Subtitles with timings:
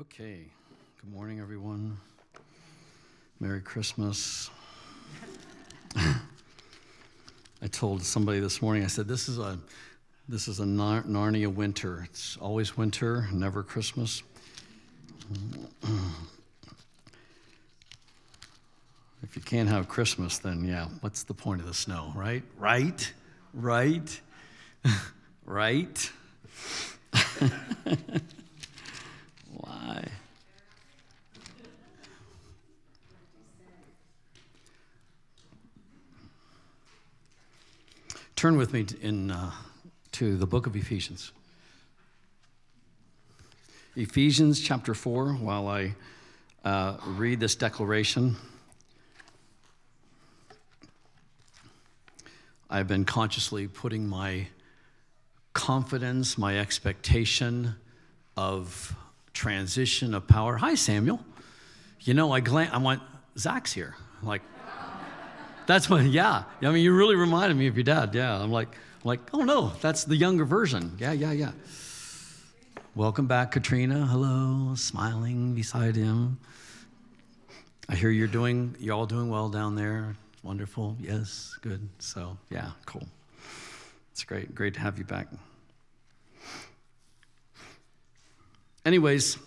[0.00, 0.46] Okay.
[1.02, 1.98] Good morning, everyone.
[3.38, 4.48] Merry Christmas.
[5.94, 8.82] I told somebody this morning.
[8.82, 9.58] I said, "This is a,
[10.26, 12.06] this is a Nar- Narnia winter.
[12.08, 14.22] It's always winter, never Christmas."
[19.22, 22.42] if you can't have Christmas, then yeah, what's the point of the snow, right?
[22.56, 23.12] Right?
[23.52, 24.18] Right?
[25.44, 26.10] right?
[38.40, 39.50] Turn with me in, uh,
[40.12, 41.30] to the book of Ephesians.
[43.96, 45.94] Ephesians chapter 4, while I
[46.64, 48.36] uh, read this declaration.
[52.70, 54.46] I've been consciously putting my
[55.52, 57.74] confidence, my expectation
[58.38, 58.96] of
[59.34, 60.56] transition of power.
[60.56, 61.22] Hi, Samuel.
[62.00, 63.02] You know, I glan- I went,
[63.36, 63.96] Zach's here.
[64.22, 64.40] Like,
[65.70, 66.44] that's when, yeah.
[66.62, 68.14] I mean, you really reminded me of your dad.
[68.14, 68.42] Yeah.
[68.42, 70.96] I'm like, I'm like, oh no, that's the younger version.
[70.98, 71.52] Yeah, yeah, yeah.
[72.96, 74.04] Welcome back, Katrina.
[74.06, 76.38] Hello, smiling beside him.
[77.88, 80.16] I hear you're doing, you're all doing well down there.
[80.42, 80.96] Wonderful.
[81.00, 81.88] Yes, good.
[82.00, 83.06] So, yeah, cool.
[84.10, 84.54] It's great.
[84.54, 85.28] Great to have you back.
[88.84, 89.38] Anyways,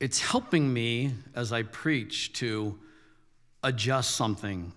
[0.00, 2.78] it's helping me as I preach to
[3.62, 4.72] adjust something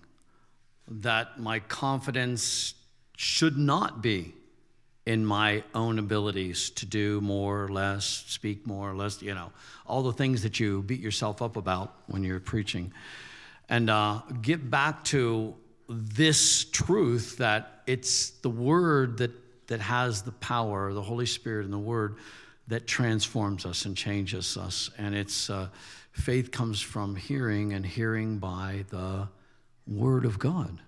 [0.88, 2.74] that my confidence
[3.16, 4.34] should not be
[5.06, 9.52] in my own abilities to do more or less, speak more or less, you know,
[9.86, 12.92] all the things that you beat yourself up about when you're preaching.
[13.68, 15.54] And uh, get back to
[15.88, 19.30] this truth that it's the Word that,
[19.68, 22.16] that has the power, the Holy Spirit and the Word
[22.68, 24.90] that transforms us and changes us.
[24.98, 25.68] And it's uh,
[26.12, 29.28] faith comes from hearing, and hearing by the
[29.86, 30.78] Word of God.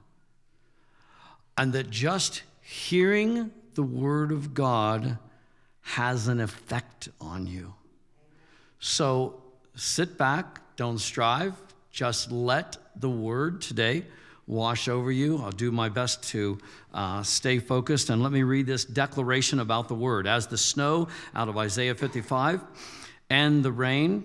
[1.57, 5.19] And that just hearing the Word of God
[5.83, 7.75] has an effect on you.
[8.81, 9.43] So
[9.75, 11.55] sit back, don't strive,
[11.91, 14.05] just let the Word today
[14.49, 15.39] wash over you.
[15.39, 16.59] I'll do my best to
[16.93, 18.11] uh, stay focused.
[18.11, 20.27] And let me read this declaration about the Word.
[20.27, 22.63] As the snow out of Isaiah 55
[23.31, 24.25] and the rain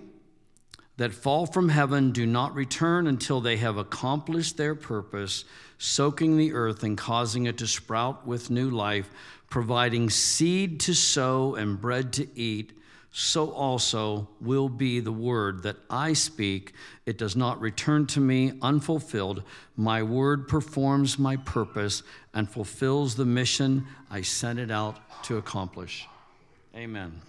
[0.96, 5.44] that fall from heaven do not return until they have accomplished their purpose,
[5.76, 9.10] soaking the earth and causing it to sprout with new life,
[9.50, 12.72] providing seed to sow and bread to eat
[13.16, 16.72] so also will be the word that I speak.
[17.06, 19.44] It does not return to me unfulfilled.
[19.76, 22.02] My word performs my purpose
[22.34, 26.08] and fulfills the mission I sent it out to accomplish.
[26.74, 27.20] Amen.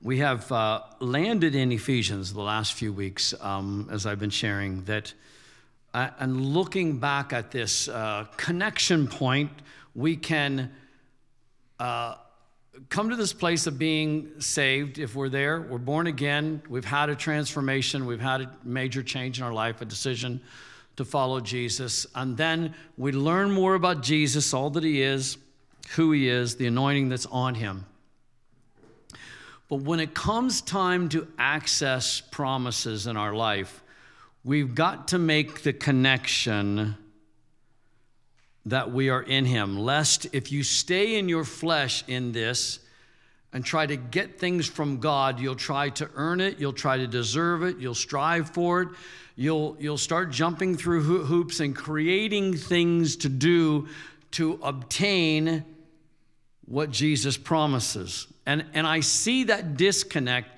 [0.00, 4.84] We have uh, landed in Ephesians the last few weeks, um, as I've been sharing,
[4.84, 5.12] that
[5.94, 9.50] uh, and looking back at this uh, connection point,
[9.94, 10.72] we can
[11.78, 12.14] uh,
[12.88, 15.60] come to this place of being saved if we're there.
[15.60, 16.62] We're born again.
[16.68, 18.06] We've had a transformation.
[18.06, 20.40] We've had a major change in our life, a decision
[20.96, 22.06] to follow Jesus.
[22.14, 25.36] And then we learn more about Jesus, all that he is,
[25.96, 27.86] who he is, the anointing that's on him.
[29.68, 33.82] But when it comes time to access promises in our life,
[34.44, 36.96] We've got to make the connection
[38.66, 42.80] that we are in Him, lest if you stay in your flesh in this
[43.52, 47.06] and try to get things from God, you'll try to earn it, you'll try to
[47.06, 48.88] deserve it, you'll strive for it,
[49.36, 53.88] you'll, you'll start jumping through hoops and creating things to do
[54.32, 55.64] to obtain
[56.64, 58.26] what Jesus promises.
[58.46, 60.48] And, and I see that disconnect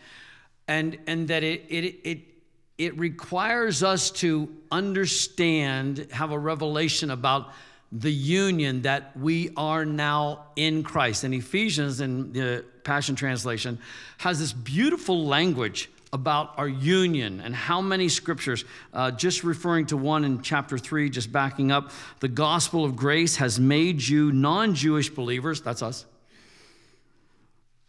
[0.69, 2.34] and, and that it, it, it
[2.77, 7.53] it requires us to understand, have a revelation about
[7.93, 11.23] the union that we are now in Christ.
[11.23, 13.79] And Ephesians, in the Passion Translation,
[14.19, 19.97] has this beautiful language about our union and how many scriptures, uh, just referring to
[19.97, 21.91] one in chapter three, just backing up,
[22.21, 26.05] the gospel of grace has made you non Jewish believers, that's us.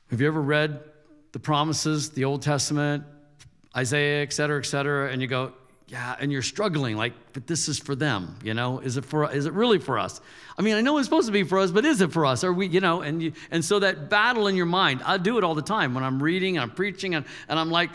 [0.10, 0.80] Have you ever read
[1.32, 3.04] the promises, the Old Testament,
[3.76, 5.52] Isaiah, et cetera, et cetera, and you go,
[5.88, 8.80] yeah, and you're struggling, like, but this is for them, you know?
[8.80, 10.20] Is it for is it really for us?
[10.58, 12.44] I mean, I know it's supposed to be for us, but is it for us?
[12.44, 15.38] Are we, you know, and you, and so that battle in your mind, I do
[15.38, 17.92] it all the time when I'm reading and I'm preaching and, and I'm like,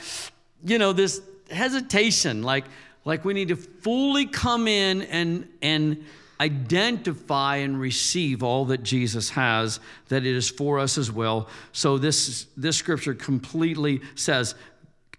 [0.64, 2.66] you know, this hesitation, like,
[3.04, 6.04] like we need to fully come in and and
[6.40, 9.78] identify and receive all that Jesus has,
[10.08, 11.48] that it is for us as well.
[11.72, 14.54] So this, this scripture completely says,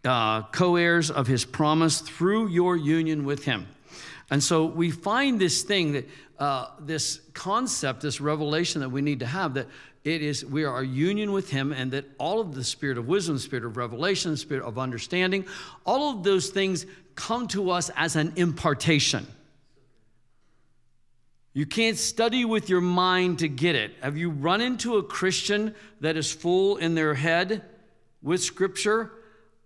[0.03, 3.67] uh, co heirs of his promise through your union with him.
[4.29, 6.09] And so we find this thing that
[6.39, 9.67] uh, this concept, this revelation that we need to have that
[10.03, 13.37] it is we are union with him and that all of the spirit of wisdom
[13.37, 15.45] spirit of revelation spirit of understanding
[15.85, 19.27] all of those things come to us as an impartation
[21.53, 23.91] you can't study with your mind to get it.
[24.01, 27.63] Have you run into a Christian that is full in their head
[28.21, 29.11] with scripture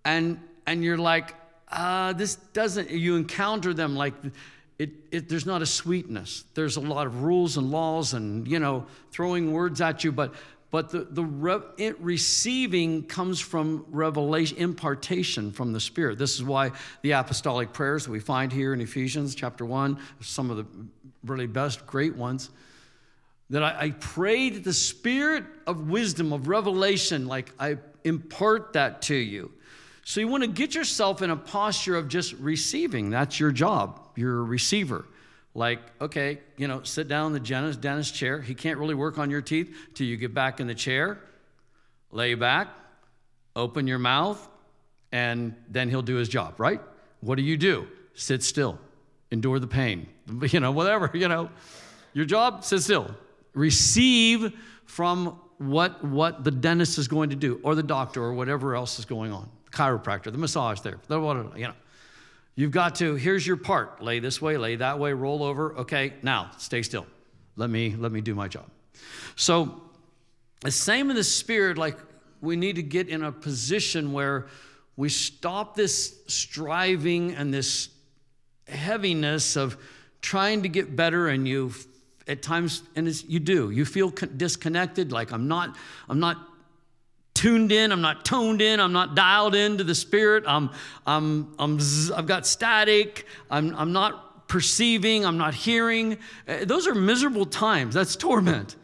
[0.06, 1.36] and and you're like,
[1.70, 4.14] uh, this doesn't you encounter them like
[4.78, 6.44] it, it, there's not a sweetness.
[6.54, 10.34] There's a lot of rules and laws and you know throwing words at you, but
[10.72, 16.18] but the, the re, it, receiving comes from revelation, impartation from the Spirit.
[16.18, 16.72] This is why
[17.02, 20.66] the apostolic prayers that we find here in Ephesians chapter 1, some of the
[21.24, 22.50] really best, great ones,
[23.52, 29.04] that I, I pray that the spirit of wisdom, of revelation, like I impart that
[29.04, 29.54] to you.
[30.08, 33.10] So you want to get yourself in a posture of just receiving.
[33.10, 34.00] That's your job.
[34.16, 35.04] You're a receiver.
[35.56, 38.40] Like, okay, you know, sit down in the dentist, dentist chair.
[38.40, 41.18] He can't really work on your teeth till you get back in the chair,
[42.12, 42.68] lay back,
[43.56, 44.48] open your mouth,
[45.12, 46.82] and then he'll do his job, right?
[47.22, 47.88] What do you do?
[48.14, 48.78] Sit still
[49.32, 50.08] endure the pain,
[50.50, 51.50] you know, whatever, you know.
[52.14, 53.10] Your job, sit still.
[53.54, 54.54] Receive
[54.86, 59.00] from what, what the dentist is going to do, or the doctor, or whatever else
[59.00, 59.50] is going on.
[59.76, 61.20] Chiropractor, the massage there, the,
[61.56, 61.74] you know.
[62.58, 64.02] You've got to, here's your part.
[64.02, 65.76] Lay this way, lay that way, roll over.
[65.80, 67.06] Okay, now stay still.
[67.58, 68.66] Let me let me do my job.
[69.36, 69.82] So
[70.62, 71.98] the same in the spirit, like
[72.42, 74.48] we need to get in a position where
[74.96, 77.90] we stop this striving and this
[78.68, 79.78] heaviness of
[80.22, 81.72] trying to get better and you
[82.28, 85.76] at times and you do you feel disconnected like i'm not
[86.10, 86.48] i'm not
[87.46, 90.70] tuned in i'm not toned in i'm not dialed into the spirit i'm
[91.06, 91.80] i'm, I'm
[92.16, 97.94] i've got static i'm, I'm not perceiving i'm not hearing uh, those are miserable times
[97.94, 98.76] that's torment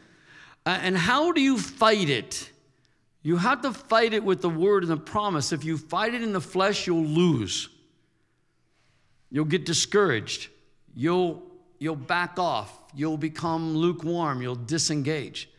[0.66, 2.50] uh, and how do you fight it
[3.24, 6.22] you have to fight it with the word and the promise if you fight it
[6.22, 7.70] in the flesh you'll lose
[9.32, 10.50] You'll get discouraged.
[10.94, 11.42] You'll,
[11.80, 12.78] you'll back off.
[12.94, 14.42] You'll become lukewarm.
[14.42, 15.50] You'll disengage.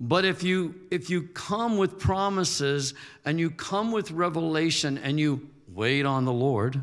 [0.00, 2.94] But if you, if you come with promises
[3.24, 6.80] and you come with revelation and you wait on the Lord,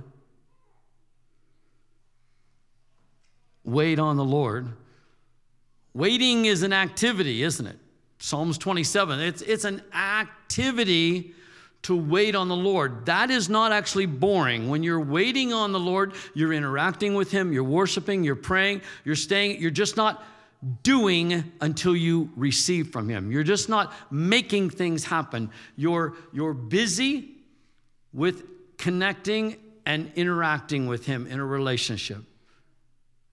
[3.63, 4.69] wait on the Lord.
[5.93, 7.77] Waiting is an activity, isn't it?
[8.19, 9.19] Psalms 27.
[9.19, 11.33] It's, it's an activity
[11.83, 13.07] to wait on the Lord.
[13.07, 14.69] That is not actually boring.
[14.69, 19.15] When you're waiting on the Lord, you're interacting with Him, you're worshiping, you're praying, you're
[19.15, 20.23] staying, you're just not
[20.83, 23.31] doing until you receive from Him.
[23.31, 25.49] You're just not making things happen.
[25.75, 27.31] You're, you're busy
[28.13, 32.23] with connecting and interacting with Him in a relationship.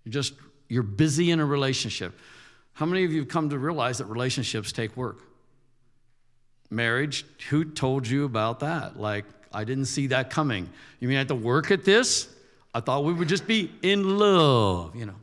[0.04, 0.34] You're just,
[0.68, 2.18] you're busy in a relationship.
[2.72, 5.18] How many of you have come to realize that relationships take work?
[6.70, 8.98] Marriage, who told you about that?
[8.98, 10.68] Like, I didn't see that coming.
[11.00, 12.28] You mean I have to work at this?
[12.74, 15.14] I thought we would just be in love, you know.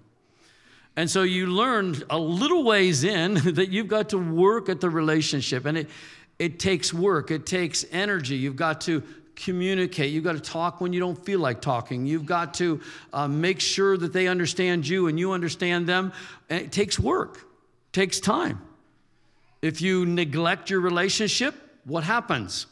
[0.98, 4.90] And so you learn a little ways in that you've got to work at the
[4.90, 5.66] relationship.
[5.66, 5.90] And it,
[6.40, 8.36] it takes work, it takes energy.
[8.36, 9.04] You've got to
[9.36, 10.12] communicate.
[10.12, 12.06] You've got to talk when you don't feel like talking.
[12.06, 12.82] You've got to
[13.14, 16.14] uh, make sure that they understand you and you understand them.
[16.50, 18.62] And it takes work, it takes time.
[19.62, 22.68] If you neglect your relationship, what happens?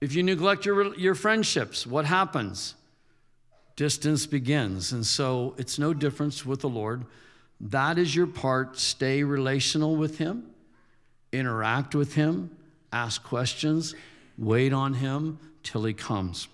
[0.00, 2.74] If you neglect your, your friendships, what happens?
[3.76, 4.92] Distance begins.
[4.92, 7.04] And so it's no difference with the Lord.
[7.60, 8.78] That is your part.
[8.78, 10.50] Stay relational with Him,
[11.32, 12.50] interact with Him,
[12.92, 13.94] ask questions,
[14.36, 16.48] wait on Him till He comes.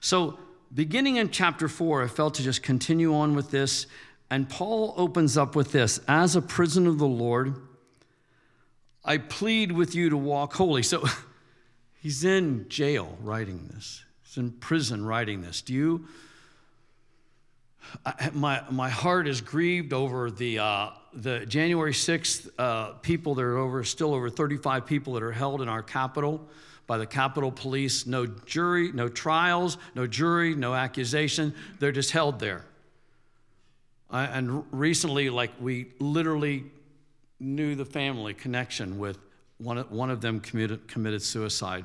[0.00, 0.38] So,
[0.74, 3.86] beginning in chapter four, I felt to just continue on with this
[4.30, 7.54] and Paul opens up with this As a prisoner of the Lord,
[9.04, 10.82] I plead with you to walk holy.
[10.82, 11.04] So
[11.94, 14.04] he's in jail writing this,
[14.36, 15.62] in prison writing this.
[15.62, 16.06] Do you?
[18.04, 23.34] I, my, my heart is grieved over the, uh, the January 6th uh, people.
[23.34, 26.46] There are over, still over 35 people that are held in our capital
[26.86, 28.06] by the Capitol Police.
[28.06, 31.54] No jury, no trials, no jury, no accusation.
[31.78, 32.64] They're just held there.
[34.10, 36.64] And recently, like we literally
[37.40, 39.18] knew the family connection with
[39.58, 41.84] one, one of them committed, committed suicide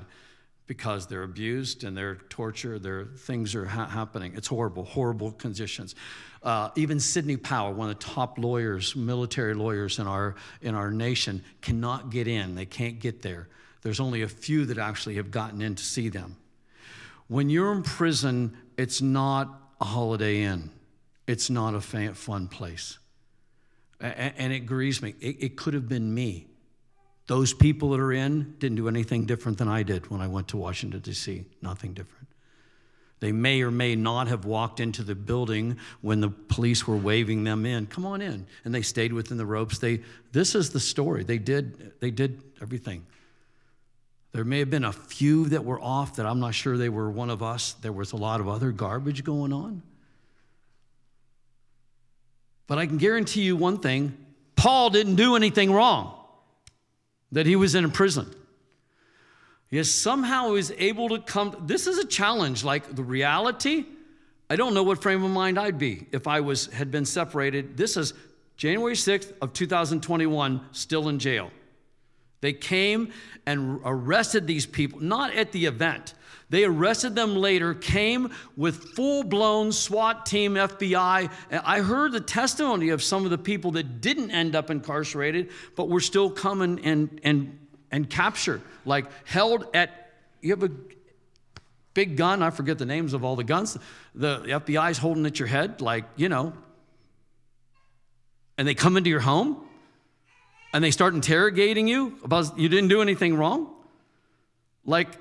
[0.68, 4.34] because they're abused and they're tortured, their things are ha- happening.
[4.36, 5.96] It's horrible, horrible conditions.
[6.44, 10.92] Uh, even Sidney Powell, one of the top lawyers, military lawyers in our in our
[10.92, 12.56] nation, cannot get in.
[12.56, 13.48] They can't get there.
[13.82, 16.38] There's only a few that actually have gotten in to see them.
[17.28, 19.50] When you're in prison, it's not
[19.80, 20.70] a holiday inn.
[21.28, 22.98] It's not a fun place.
[24.00, 25.16] And it grieves me.
[25.22, 26.48] It could have been me.
[27.32, 30.50] Those people that are in didn't do anything different than I did when I went
[30.50, 31.46] to Washington, D.C.
[31.62, 32.28] Nothing different.
[33.22, 37.46] They may or may not have walked into the building when the police were waving
[37.46, 37.86] them in.
[37.86, 38.46] Come on in.
[38.66, 39.78] And they stayed within the ropes.
[39.78, 40.02] They,
[40.34, 41.24] this is the story.
[41.24, 43.06] They did, they did everything.
[44.34, 47.10] There may have been a few that were off that I'm not sure they were
[47.10, 47.76] one of us.
[47.82, 49.84] There was a lot of other garbage going on.
[52.68, 54.18] But I can guarantee you one thing
[54.58, 56.18] Paul didn't do anything wrong,
[57.32, 58.34] that he was in a prison.
[59.70, 61.56] Yet somehow he was able to come.
[61.66, 62.64] This is a challenge.
[62.64, 63.86] Like the reality,
[64.50, 67.78] I don't know what frame of mind I'd be if I was had been separated.
[67.78, 68.14] This is
[68.58, 71.52] January 6th of 2021, still in jail.
[72.42, 73.14] They came
[73.46, 76.14] and arrested these people, not at the event.
[76.52, 81.32] They arrested them later, came with full blown SWAT team, FBI.
[81.50, 85.88] I heard the testimony of some of the people that didn't end up incarcerated, but
[85.88, 87.58] were still coming and, and,
[87.90, 90.72] and captured, like held at, you have a
[91.94, 93.78] big gun, I forget the names of all the guns.
[94.14, 96.52] The, FBI's holding at your head, like, you know,
[98.58, 99.56] and they come into your home
[100.74, 103.74] and they start interrogating you about you didn't do anything wrong.
[104.84, 105.21] Like,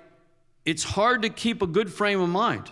[0.70, 2.70] it's hard to keep a good frame of mind.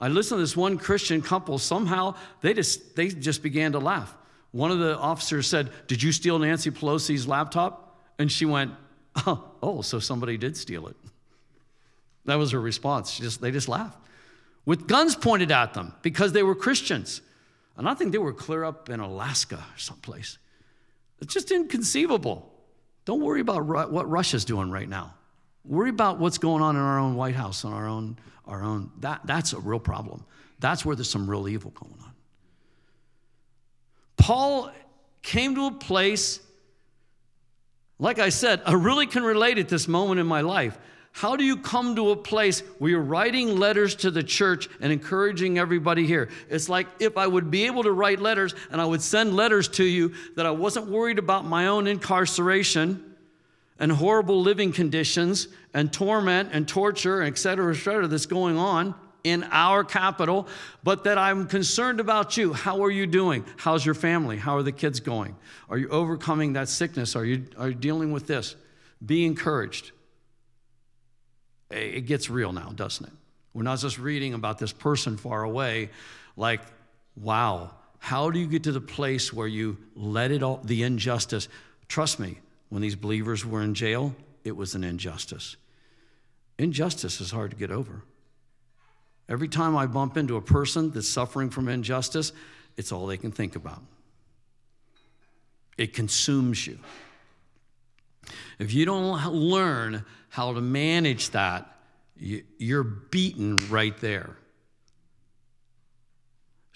[0.00, 4.16] I listened to this one Christian couple, somehow they just, they just began to laugh.
[4.50, 8.00] One of the officers said, Did you steal Nancy Pelosi's laptop?
[8.18, 8.72] And she went,
[9.26, 10.96] Oh, oh so somebody did steal it.
[12.24, 13.10] That was her response.
[13.10, 13.98] She just, they just laughed.
[14.64, 17.20] With guns pointed at them because they were Christians.
[17.76, 20.38] And I think they were clear up in Alaska or someplace.
[21.20, 22.50] It's just inconceivable.
[23.04, 25.14] Don't worry about what Russia's doing right now.
[25.64, 28.90] Worry about what's going on in our own White House and our own, our own.
[29.00, 30.24] That, that's a real problem.
[30.60, 32.12] That's where there's some real evil going on.
[34.16, 34.70] Paul
[35.22, 36.40] came to a place,
[37.98, 40.78] like I said, I really can relate at this moment in my life.
[41.12, 44.92] How do you come to a place where you're writing letters to the church and
[44.92, 46.28] encouraging everybody here?
[46.50, 49.68] It's like if I would be able to write letters and I would send letters
[49.68, 53.13] to you that I wasn't worried about my own incarceration
[53.78, 58.94] and horrible living conditions and torment and torture, et cetera, et cetera, that's going on
[59.24, 60.46] in our capital,
[60.82, 62.52] but that I'm concerned about you.
[62.52, 63.44] How are you doing?
[63.56, 64.36] How's your family?
[64.36, 65.34] How are the kids going?
[65.70, 67.16] Are you overcoming that sickness?
[67.16, 68.54] Are you, are you dealing with this?
[69.04, 69.92] Be encouraged.
[71.70, 73.12] It gets real now, doesn't it?
[73.54, 75.90] We're not just reading about this person far away,
[76.36, 76.60] like,
[77.16, 81.48] wow, how do you get to the place where you let it all, the injustice?
[81.88, 82.40] Trust me,
[82.74, 85.54] when these believers were in jail, it was an injustice.
[86.58, 88.02] Injustice is hard to get over.
[89.28, 92.32] Every time I bump into a person that's suffering from injustice,
[92.76, 93.80] it's all they can think about.
[95.78, 96.80] It consumes you.
[98.58, 101.76] If you don't learn how to manage that,
[102.16, 104.36] you're beaten right there.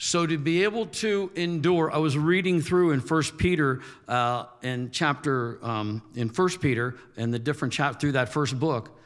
[0.08, 4.90] So to be able to endure, I was reading through in First Peter, uh, in
[4.90, 8.98] chapter um, in First Peter, and the different chapter through that first book.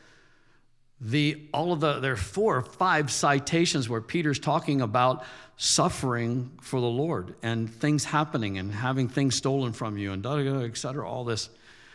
[1.01, 5.25] The all of the there are four or five citations where Peter's talking about
[5.57, 10.37] suffering for the Lord and things happening and having things stolen from you and da
[10.37, 11.51] da et cetera, all this,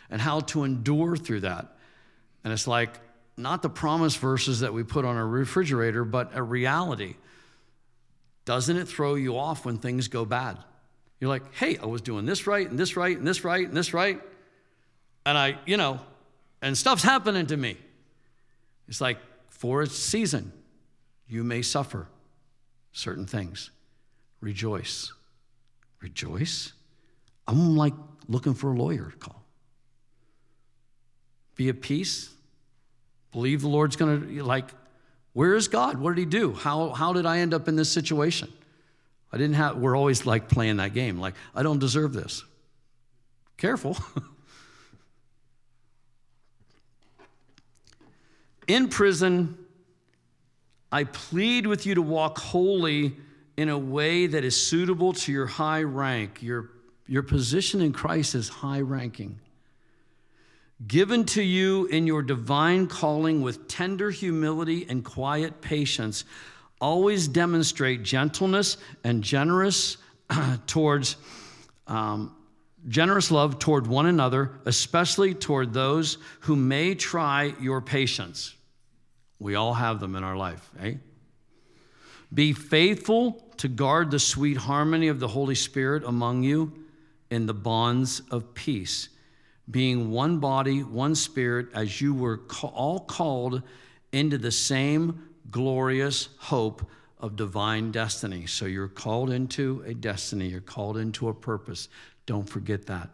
[0.10, 1.78] and how to endure through that.
[2.44, 3.00] And it's like
[3.38, 7.16] not the promise verses that we put on our refrigerator, but a reality
[8.48, 10.58] doesn't it throw you off when things go bad?
[11.20, 13.76] You're like, hey, I was doing this right and this right and this right and
[13.76, 14.22] this right.
[15.26, 16.00] And I, you know,
[16.62, 17.76] and stuff's happening to me.
[18.88, 19.18] It's like,
[19.50, 20.54] for a season,
[21.28, 22.08] you may suffer
[22.94, 23.70] certain things.
[24.40, 25.12] Rejoice.
[26.00, 26.72] Rejoice?
[27.50, 27.96] I'm like
[28.30, 29.44] looking for a lawyer to call.
[31.56, 32.30] Be at peace.
[33.34, 34.70] Believe the Lord's going to, like,
[35.38, 36.00] where is God?
[36.00, 36.54] What did He do?
[36.54, 38.52] How, how did I end up in this situation?
[39.32, 42.44] I didn't have, we're always like playing that game, like, I don't deserve this.
[43.56, 43.96] Careful.
[48.68, 49.60] in prison,
[50.92, 53.16] I plead with you to walk holy
[53.58, 56.42] in a way that is suitable to your high rank.
[56.42, 56.72] Your,
[57.06, 59.40] your position in Christ is high ranking.
[60.86, 66.26] Given to you in your divine calling with tender humility and quiet patience,
[66.80, 69.98] always demonstrate gentleness and generous
[70.68, 71.16] towards
[71.88, 72.36] um,
[72.88, 78.56] generous love toward one another, especially toward those who may try your patience.
[79.40, 80.96] We all have them in our life, eh?
[82.34, 86.74] Be faithful to guard the sweet harmony of the Holy Spirit among you
[87.30, 89.10] in the bonds of peace,
[89.70, 93.62] being one body, one spirit, as you were all called
[94.12, 96.86] into the same glorious hope
[97.20, 98.46] of divine destiny.
[98.46, 101.90] So you're called into a destiny, you're called into a purpose.
[102.26, 103.10] Don't forget that.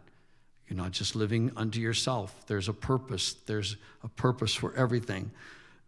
[0.68, 5.30] You're not just living unto yourself, there's a purpose, there's a purpose for everything.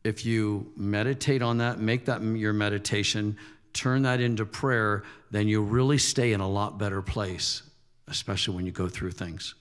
[0.05, 3.37] If you meditate on that, make that your meditation,
[3.73, 7.63] turn that into prayer, then you'll really stay in a lot better place,
[8.09, 9.55] especially when you go through things.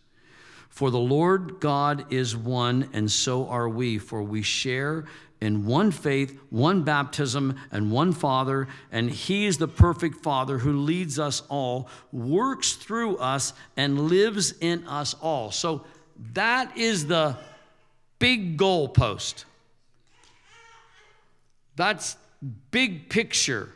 [0.76, 5.06] For the Lord God is one, and so are we, for we share
[5.40, 10.74] in one faith, one baptism, and one Father, and He is the perfect Father who
[10.74, 15.50] leads us all, works through us, and lives in us all.
[15.50, 15.86] So
[16.34, 17.38] that is the
[18.20, 19.46] big goalpost.
[21.78, 22.18] That's
[22.72, 23.70] big picture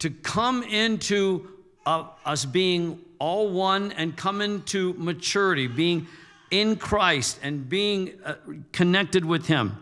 [0.00, 1.48] to come into
[1.86, 6.08] uh, us being all one and come into maturity, being
[6.50, 8.34] in Christ and being uh,
[8.72, 9.76] connected with Him.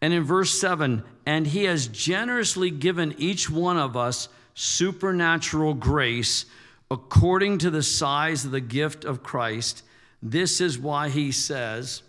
[0.00, 6.46] And in verse 7, and he has generously given each one of us supernatural grace
[6.90, 9.82] according to the size of the gift of Christ.
[10.22, 12.02] This is why he says,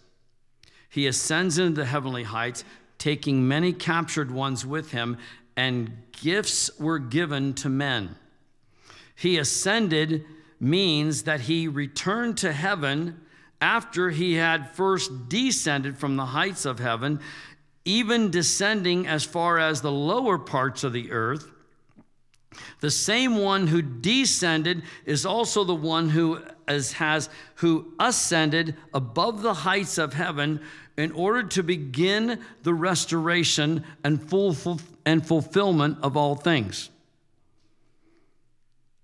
[0.89, 2.63] He ascends into the heavenly heights,
[2.97, 5.17] taking many captured ones with him,
[5.57, 8.15] and gifts were given to men.
[9.19, 10.23] He ascended
[10.61, 13.19] means that he returned to heaven
[13.59, 17.19] after he had first descended from the heights of heaven
[17.83, 21.51] even descending as far as the lower parts of the earth.
[22.79, 29.41] The same one who descended is also the one who as has who ascended above
[29.41, 30.61] the heights of heaven
[30.97, 34.55] in order to begin the restoration and full,
[35.05, 36.89] and fulfillment of all things.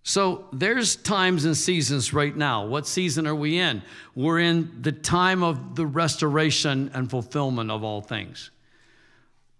[0.07, 2.67] So there's times and seasons right now.
[2.67, 3.81] What season are we in?
[4.13, 8.51] We're in the time of the restoration and fulfillment of all things.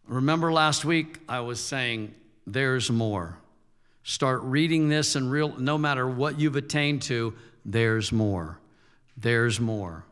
[0.08, 2.14] Remember last week I was saying
[2.46, 3.40] there's more.
[4.04, 7.34] Start reading this and real no matter what you've attained to,
[7.66, 8.60] there's more.
[9.18, 10.06] There's more.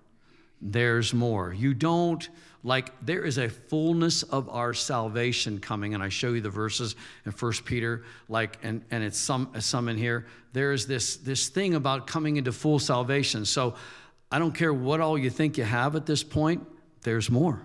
[0.59, 1.53] There's more.
[1.53, 2.27] You don't
[2.63, 6.95] like there is a fullness of our salvation coming and i show you the verses
[7.25, 10.25] in First peter like and, and it's some some in here.
[10.53, 13.45] There is this this thing about coming into full salvation.
[13.45, 13.75] So
[14.31, 16.65] i don't care what all you think you have at this point
[17.03, 17.61] there's more.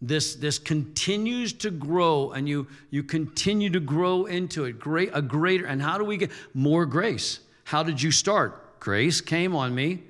[0.00, 4.78] This, this continues to grow and you, you continue to grow into it.
[4.78, 7.40] Great a greater and how do we get more grace?
[7.64, 8.78] How did you start?
[8.78, 10.02] Grace came on me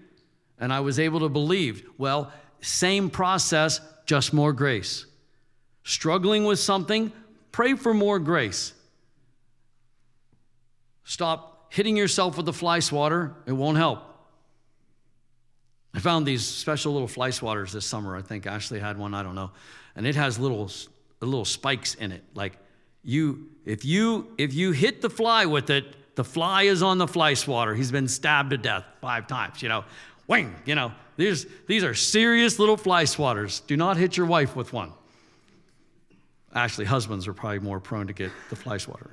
[0.59, 1.89] and i was able to believe.
[1.99, 5.07] Well same process just more grace
[5.85, 7.13] struggling with something
[7.53, 8.73] pray for more grace
[11.05, 14.17] stop hitting yourself with the fly swatter it won't help
[15.97, 18.15] I found these special little fly swatters this summer.
[18.17, 19.51] I think Ashley had one, I don't know.
[19.97, 20.71] And it has little
[21.21, 22.23] little spikes in it.
[22.35, 22.59] Like
[23.03, 27.09] you if you if you hit the fly with it, the fly is on the
[27.09, 27.75] fly swatter.
[27.75, 29.85] He's been stabbed to death five times, you know.
[30.29, 30.93] Wing, you know.
[31.17, 33.67] These these are serious little fly swatters.
[33.67, 34.93] Do not hit your wife with one.
[36.55, 39.11] Actually, husbands are probably more prone to get the fly swatter.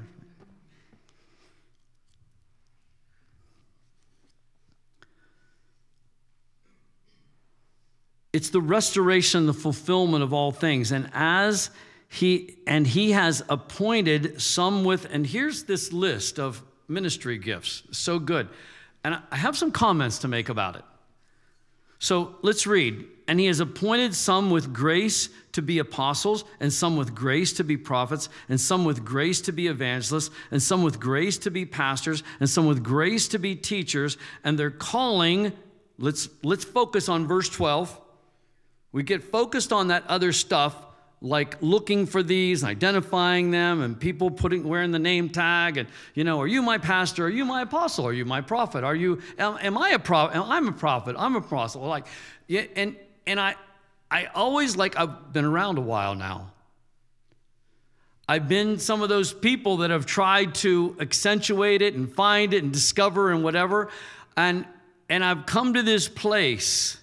[8.33, 10.91] It's the restoration, the fulfillment of all things.
[10.91, 11.69] And as
[12.09, 17.83] he and he has appointed some with, and here's this list of ministry gifts.
[17.91, 18.49] So good.
[19.03, 20.83] And I have some comments to make about it.
[22.03, 23.05] So let's read.
[23.29, 27.63] And he has appointed some with grace to be apostles, and some with grace to
[27.63, 31.65] be prophets, and some with grace to be evangelists, and some with grace to be
[31.65, 34.17] pastors, and some with grace to be teachers.
[34.43, 35.53] And they're calling,
[35.97, 38.01] let's, let's focus on verse 12
[38.91, 40.75] we get focused on that other stuff,
[41.23, 46.25] like looking for these, identifying them, and people putting wearing the name tag, and you
[46.25, 47.25] know, are you my pastor?
[47.25, 48.05] Are you my apostle?
[48.05, 48.83] Are you my prophet?
[48.83, 49.21] Are you?
[49.39, 50.37] Am, am I a prophet?
[50.37, 51.15] I'm a prophet.
[51.17, 51.81] I'm a apostle.
[51.83, 52.07] Like,
[52.47, 53.55] yeah, and and I,
[54.11, 56.51] I always like I've been around a while now.
[58.27, 62.63] I've been some of those people that have tried to accentuate it and find it
[62.63, 63.89] and discover and whatever,
[64.35, 64.65] and
[65.07, 66.97] and I've come to this place.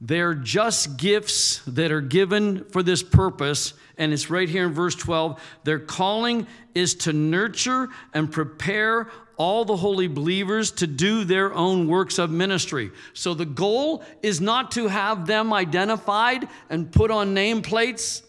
[0.00, 3.72] They're just gifts that are given for this purpose.
[3.96, 5.40] And it's right here in verse 12.
[5.64, 11.88] Their calling is to nurture and prepare all the holy believers to do their own
[11.88, 12.90] works of ministry.
[13.12, 18.22] So the goal is not to have them identified and put on nameplates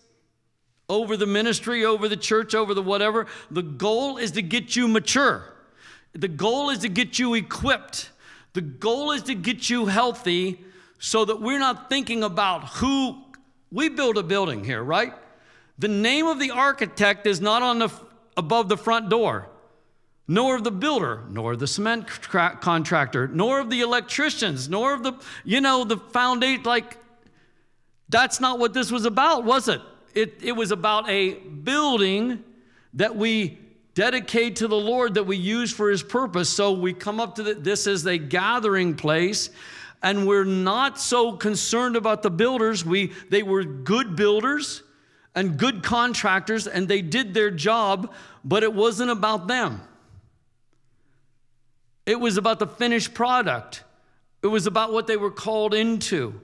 [0.89, 3.27] over the ministry, over the church, over the whatever.
[3.51, 5.43] The goal is to get you mature.
[6.13, 8.09] The goal is to get you equipped.
[8.53, 10.63] The goal is to get you healthy
[10.99, 13.17] so that we're not thinking about who
[13.71, 15.13] we build a building here, right?
[15.77, 17.89] The name of the architect is not on the
[18.35, 19.49] above the front door
[20.27, 25.13] nor of the builder, nor the cement contractor, nor of the electricians, nor of the,
[25.45, 26.63] you know, the foundation.
[26.63, 26.97] Like,
[28.09, 29.81] that's not what this was about, was it?
[30.13, 32.43] It, it was about a building
[32.95, 33.57] that we
[33.93, 36.49] dedicate to the Lord, that we use for His purpose.
[36.49, 39.49] So we come up to the, this as a gathering place,
[40.01, 42.85] and we're not so concerned about the builders.
[42.85, 44.83] We, they were good builders
[45.35, 49.81] and good contractors, and they did their job, but it wasn't about them.
[52.05, 53.83] It was about the finished product,
[54.41, 56.41] it was about what they were called into.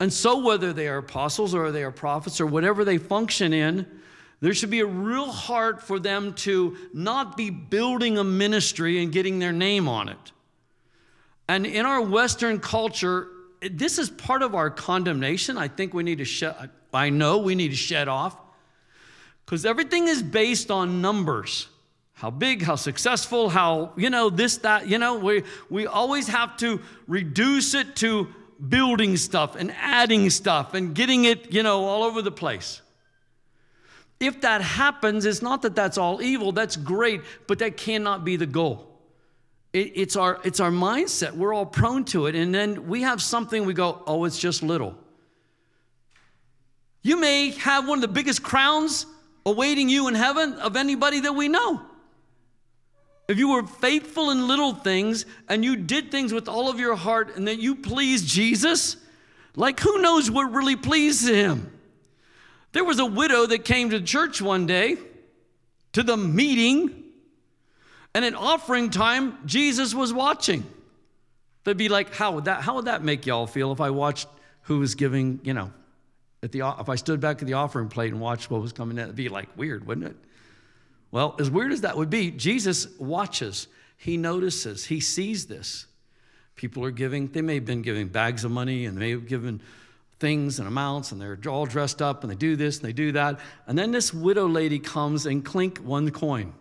[0.00, 3.84] And so, whether they are apostles or they are prophets or whatever they function in,
[4.40, 9.10] there should be a real heart for them to not be building a ministry and
[9.10, 10.32] getting their name on it.
[11.48, 13.28] And in our Western culture,
[13.60, 15.56] this is part of our condemnation.
[15.56, 18.36] I think we need to shed, I know we need to shed off
[19.44, 21.68] because everything is based on numbers
[22.18, 26.56] how big, how successful, how, you know, this, that, you know, we, we always have
[26.56, 28.26] to reduce it to
[28.68, 32.82] building stuff and adding stuff and getting it, you know, all over the place.
[34.18, 38.34] If that happens, it's not that that's all evil, that's great, but that cannot be
[38.34, 38.87] the goal.
[39.72, 41.32] It, it's, our, it's our mindset.
[41.32, 42.34] We're all prone to it.
[42.34, 44.96] And then we have something, we go, oh, it's just little.
[47.02, 49.06] You may have one of the biggest crowns
[49.46, 51.82] awaiting you in heaven of anybody that we know.
[53.28, 56.96] If you were faithful in little things and you did things with all of your
[56.96, 58.96] heart and that you pleased Jesus,
[59.54, 61.78] like who knows what really pleased him?
[62.72, 64.96] There was a widow that came to church one day
[65.92, 67.04] to the meeting,
[68.18, 70.66] and at offering time, Jesus was watching.
[71.62, 74.26] They'd be like, how would that, how would that make y'all feel if I watched
[74.62, 75.70] who was giving, you know,
[76.42, 78.98] at the, if I stood back at the offering plate and watched what was coming
[78.98, 79.04] in?
[79.04, 80.16] It'd be like weird, wouldn't it?
[81.12, 85.86] Well, as weird as that would be, Jesus watches, he notices, he sees this.
[86.56, 89.28] People are giving, they may have been giving bags of money and they may have
[89.28, 89.62] given
[90.18, 93.12] things and amounts and they're all dressed up and they do this and they do
[93.12, 93.38] that.
[93.68, 96.52] And then this widow lady comes and clink one coin.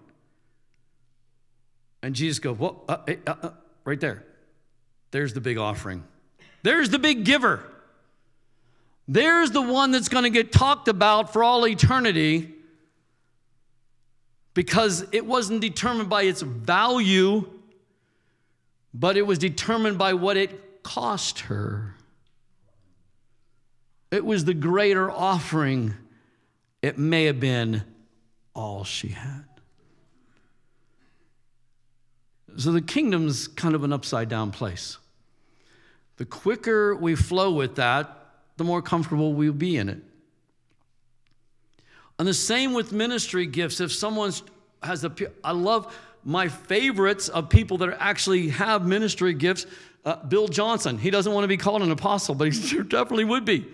[2.08, 3.50] And Jesus goes, well, uh, uh, uh,
[3.84, 4.24] right there.
[5.12, 6.06] There's the big offering.
[6.64, 7.62] There's the big giver.
[9.10, 12.54] There's the one that's going to get talked about for all eternity
[14.54, 17.46] because it wasn't determined by its value,
[18.94, 21.94] but it was determined by what it cost her.
[24.12, 25.94] It was the greater offering.
[26.82, 27.84] It may have been
[28.56, 29.47] all she had.
[32.58, 34.98] So the kingdom's kind of an upside down place.
[36.18, 38.26] The quicker we flow with that,
[38.58, 40.00] the more comfortable we'll be in it.
[42.18, 43.80] And the same with ministry gifts.
[43.80, 44.42] If someone's
[44.82, 49.68] has a, I love my favorites of people that actually have ministry gifts.
[50.04, 53.46] Uh, Bill Johnson, he doesn't want to be called an apostle, but he definitely would
[53.46, 53.66] be.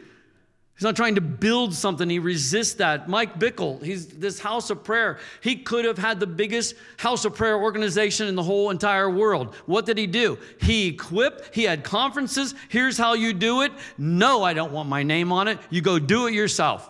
[0.76, 3.08] He's not trying to build something, he resists that.
[3.08, 5.20] Mike Bickle, he's this house of prayer.
[5.42, 9.54] He could have had the biggest house of prayer organization in the whole entire world.
[9.68, 10.40] What did he do?
[10.60, 12.56] He equipped, he had conferences.
[12.70, 13.72] Here's how you do it.
[14.00, 15.60] No, I don't want my name on it.
[15.70, 16.90] You go do it yourself.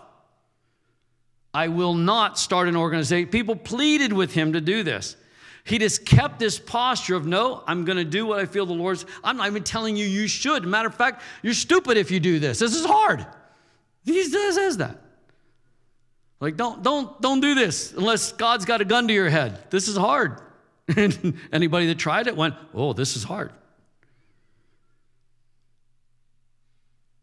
[1.54, 3.30] I will not start an organization.
[3.30, 5.17] People pleaded with him to do this.
[5.65, 8.74] He just kept this posture of, no, I'm going to do what I feel the
[8.74, 9.06] Lord's.
[9.24, 10.65] I'm not even telling you you should.
[10.65, 12.60] Matter of fact, you're stupid if you do this.
[12.60, 13.26] This is hard.
[14.06, 15.00] He says that.
[16.39, 19.70] Like, don't, don't, don't do this unless God's got a gun to your head.
[19.70, 20.42] This is hard.
[20.94, 23.54] And anybody that tried it went, oh, this is hard.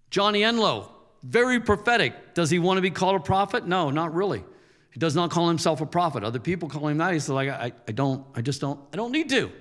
[0.08, 0.90] Johnny Enlow,
[1.22, 2.34] very prophetic.
[2.34, 3.66] Does he want to be called a prophet?
[3.66, 4.42] No, not really.
[4.90, 6.24] He does not call himself a prophet.
[6.24, 7.12] Other people call him that.
[7.12, 9.52] He's like, I, I don't, I just don't, I don't need to.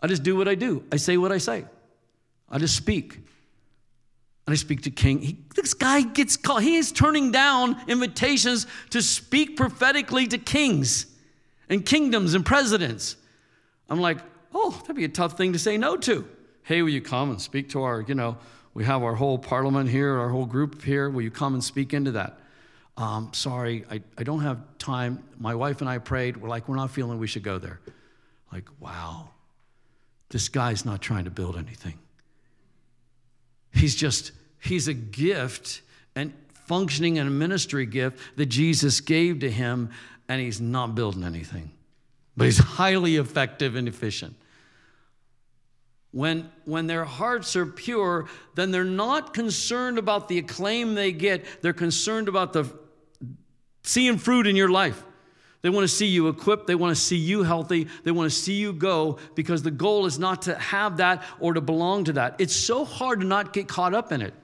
[0.00, 0.84] I just do what I do.
[0.90, 1.64] I say what I say.
[2.50, 3.20] I just speak.
[4.46, 5.20] And I speak to King.
[5.20, 11.06] He, this guy gets called, he is turning down invitations to speak prophetically to kings
[11.68, 13.16] and kingdoms and presidents.
[13.88, 14.18] I'm like,
[14.52, 16.28] oh, that'd be a tough thing to say no to.
[16.62, 18.36] Hey, will you come and speak to our, you know,
[18.74, 21.08] we have our whole parliament here, our whole group here.
[21.08, 22.38] Will you come and speak into that?
[22.96, 25.22] Um, sorry, I, I don't have time.
[25.38, 26.36] My wife and I prayed.
[26.36, 27.80] We're like, we're not feeling we should go there.
[28.52, 29.30] Like, wow,
[30.28, 31.98] this guy's not trying to build anything.
[33.74, 35.82] He's just, he's a gift
[36.14, 36.32] and
[36.66, 39.90] functioning in a ministry gift that Jesus gave to him,
[40.28, 41.70] and he's not building anything.
[42.36, 44.36] But he's highly effective and efficient.
[46.12, 51.44] When, when their hearts are pure, then they're not concerned about the acclaim they get.
[51.60, 52.72] They're concerned about the
[53.82, 55.02] seeing fruit in your life.
[55.64, 56.66] They want to see you equipped.
[56.66, 57.88] They want to see you healthy.
[58.02, 61.54] They want to see you go because the goal is not to have that or
[61.54, 62.34] to belong to that.
[62.38, 64.34] It's so hard to not get caught up in it.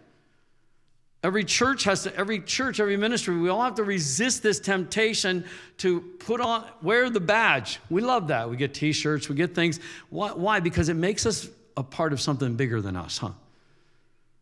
[1.22, 5.44] Every church has to, every church, every ministry, we all have to resist this temptation
[5.76, 7.80] to put on, wear the badge.
[7.90, 8.48] We love that.
[8.48, 9.78] We get t shirts, we get things.
[10.08, 10.32] Why?
[10.32, 10.60] Why?
[10.60, 13.32] Because it makes us a part of something bigger than us, huh?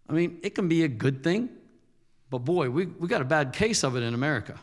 [0.09, 1.49] I mean, it can be a good thing,
[2.31, 4.61] but boy, we, we got a bad case of it in America.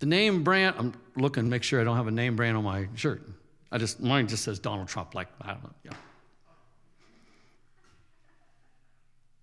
[0.00, 2.88] The name brand, I'm looking, make sure I don't have a name brand on my
[2.94, 3.22] shirt.
[3.72, 5.92] I just, mine just says Donald Trump, like, I don't know, yeah.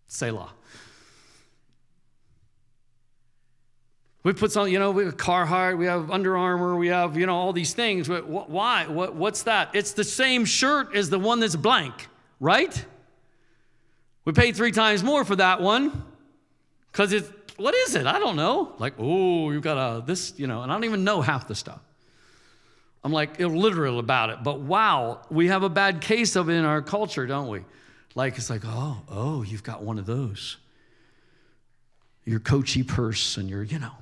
[0.07, 0.51] Selah.
[4.23, 7.25] We put some, you know, we have Carhartt, we have Under Armour, we have, you
[7.25, 8.07] know, all these things.
[8.07, 8.85] But why?
[8.87, 9.71] What, what's that?
[9.73, 12.07] It's the same shirt as the one that's blank,
[12.39, 12.85] right?
[14.23, 16.05] We paid three times more for that one
[16.91, 18.05] because it's, what is it?
[18.05, 18.75] I don't know.
[18.79, 21.55] Like, oh, you've got a, this, you know, and I don't even know half the
[21.55, 21.79] stuff.
[23.03, 26.65] I'm like illiterate about it, but wow, we have a bad case of it in
[26.65, 27.61] our culture, don't we?
[28.13, 30.57] Like, it's like, oh, oh, you've got one of those.
[32.25, 33.93] Your Coachy purse and your, you know,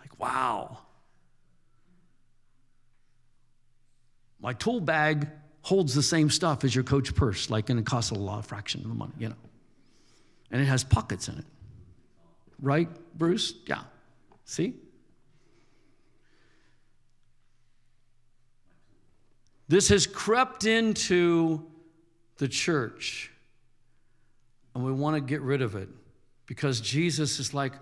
[0.00, 0.78] like, Wow.
[4.42, 5.28] My tool bag
[5.62, 8.46] holds the same stuff as your coach purse, like, and it costs a lot of
[8.46, 9.36] fraction of the money, you know.
[10.50, 11.44] And it has pockets in it.
[12.62, 13.54] Right, Bruce?
[13.66, 13.82] Yeah.
[14.44, 14.74] See?
[19.68, 21.66] This has crept into
[22.38, 23.30] the church,
[24.74, 25.88] and we want to get rid of it
[26.46, 27.72] because Jesus is like,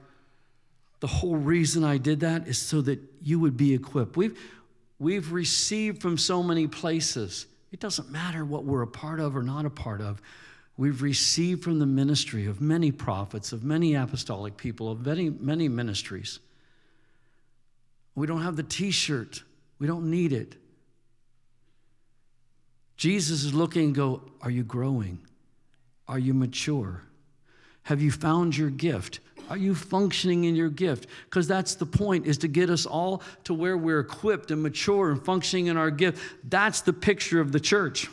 [1.00, 4.16] the whole reason I did that is so that you would be equipped.
[4.16, 4.38] We've,
[4.98, 7.46] we've received from so many places.
[7.72, 10.20] It doesn't matter what we're a part of or not a part of.
[10.80, 15.68] We've received from the ministry of many prophets, of many apostolic people, of many, many
[15.68, 16.38] ministries.
[18.14, 19.42] We don't have the t shirt,
[19.78, 20.56] we don't need it.
[22.96, 25.18] Jesus is looking and go, Are you growing?
[26.08, 27.02] Are you mature?
[27.82, 29.20] Have you found your gift?
[29.50, 31.08] Are you functioning in your gift?
[31.26, 35.10] Because that's the point, is to get us all to where we're equipped and mature
[35.10, 36.22] and functioning in our gift.
[36.48, 38.08] That's the picture of the church.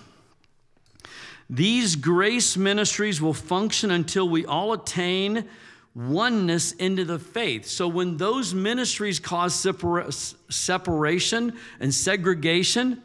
[1.49, 5.47] These grace ministries will function until we all attain
[5.95, 7.65] oneness into the faith.
[7.65, 13.01] So when those ministries cause separa- separation and segregation,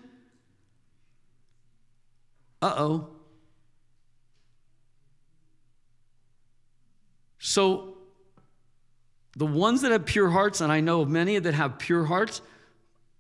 [2.61, 3.09] uh oh.
[7.39, 7.97] So
[9.37, 12.43] the ones that have pure hearts, and I know of many that have pure hearts,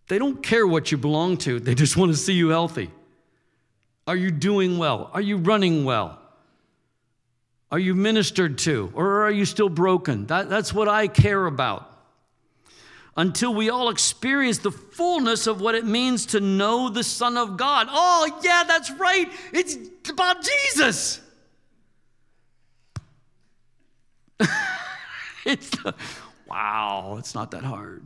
[0.08, 1.58] they don't care what you belong to.
[1.58, 2.90] They just want to see you healthy.
[4.06, 5.10] Are you doing well?
[5.12, 6.18] Are you running well?
[7.70, 8.92] Are you ministered to?
[8.94, 10.26] Or are you still broken?
[10.26, 11.88] That, that's what I care about.
[13.16, 17.56] Until we all experience the fullness of what it means to know the Son of
[17.56, 17.86] God.
[17.90, 19.30] Oh, yeah, that's right.
[19.52, 19.76] It's
[20.08, 21.20] about Jesus.
[25.44, 25.70] it's
[26.46, 28.02] wow, it's not that hard.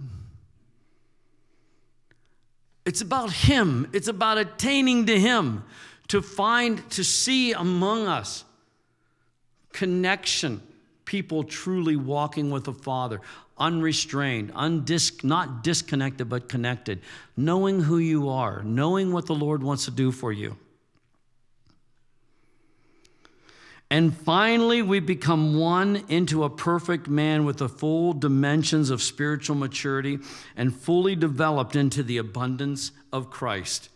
[2.87, 5.65] It's about Him, it's about attaining to Him,
[6.09, 8.45] to find, to see among us
[9.73, 10.63] connection,
[11.05, 13.21] people truly walking with the Father,
[13.59, 17.01] unrestrained, undis- not disconnected, but connected,
[17.37, 20.57] knowing who you are, knowing what the Lord wants to do for you.
[23.91, 29.55] And finally, we become one into a perfect man with the full dimensions of spiritual
[29.55, 30.19] maturity
[30.57, 33.89] and fully developed into the abundance of Christ.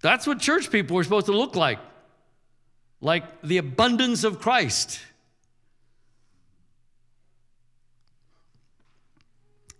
[0.00, 1.78] That's what church people are supposed to look like
[3.04, 4.98] like the abundance of Christ.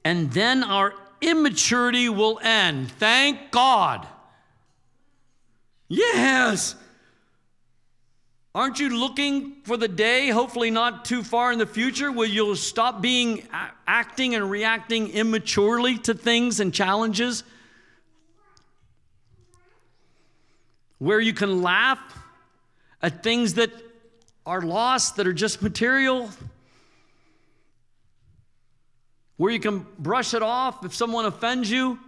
[0.04, 2.90] And then our immaturity will end.
[2.90, 4.06] Thank God.
[5.94, 6.74] Yes.
[8.54, 12.56] Aren't you looking for the day, hopefully not too far in the future, where you'll
[12.56, 13.46] stop being
[13.86, 17.44] acting and reacting immaturely to things and challenges?
[20.98, 21.98] Where you can laugh
[23.02, 23.70] at things that
[24.46, 26.30] are lost, that are just material?
[29.36, 31.98] Where you can brush it off if someone offends you?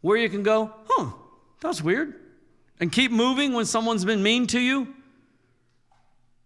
[0.00, 1.10] Where you can go, huh,
[1.60, 2.14] that's weird
[2.80, 4.94] and keep moving when someone's been mean to you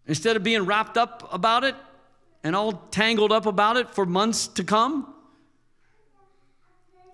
[0.06, 1.74] instead of being wrapped up about it
[2.42, 5.14] and all tangled up about it for months to come?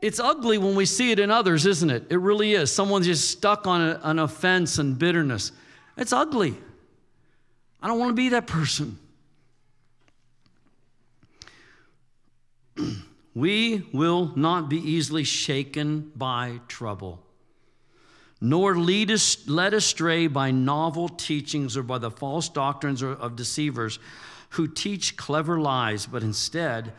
[0.00, 2.04] It's ugly when we see it in others, isn't it?
[2.08, 2.72] It really is.
[2.72, 5.50] Someone's just stuck on a, an offense and bitterness.
[5.96, 6.56] It's ugly.
[7.82, 8.96] I don't want to be that person.
[13.34, 17.24] we will not be easily shaken by trouble
[18.40, 23.98] nor lead us, led astray by novel teachings or by the false doctrines of deceivers
[24.50, 26.92] who teach clever lies, but instead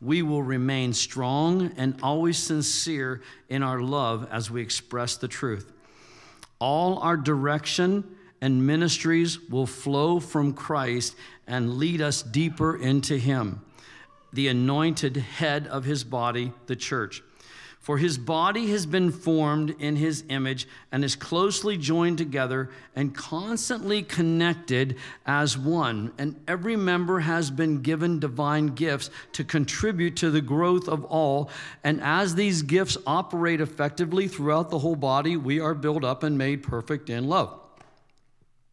[0.00, 5.72] we will remain strong and always sincere in our love as we express the truth.
[6.58, 8.04] All our direction
[8.40, 13.62] and ministries will flow from Christ and lead us deeper into Him,
[14.32, 17.22] the anointed head of His body, the church.
[17.86, 23.14] For his body has been formed in his image and is closely joined together and
[23.14, 26.10] constantly connected as one.
[26.18, 31.48] And every member has been given divine gifts to contribute to the growth of all.
[31.84, 36.36] And as these gifts operate effectively throughout the whole body, we are built up and
[36.36, 37.56] made perfect in love.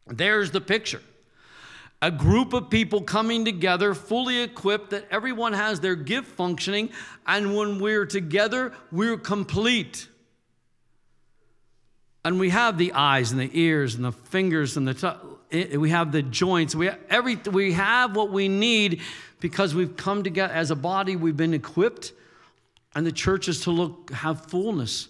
[0.08, 1.02] There's the picture
[2.04, 6.90] a group of people coming together, fully equipped, that everyone has their gift functioning,
[7.26, 10.06] and when we're together, we're complete.
[12.22, 15.78] And we have the eyes and the ears and the fingers and the t- eh,
[15.78, 16.74] we have the joints.
[16.74, 19.00] We have every we have what we need
[19.40, 21.16] because we've come together as a body.
[21.16, 22.12] We've been equipped,
[22.94, 25.08] and the church is to look have fullness,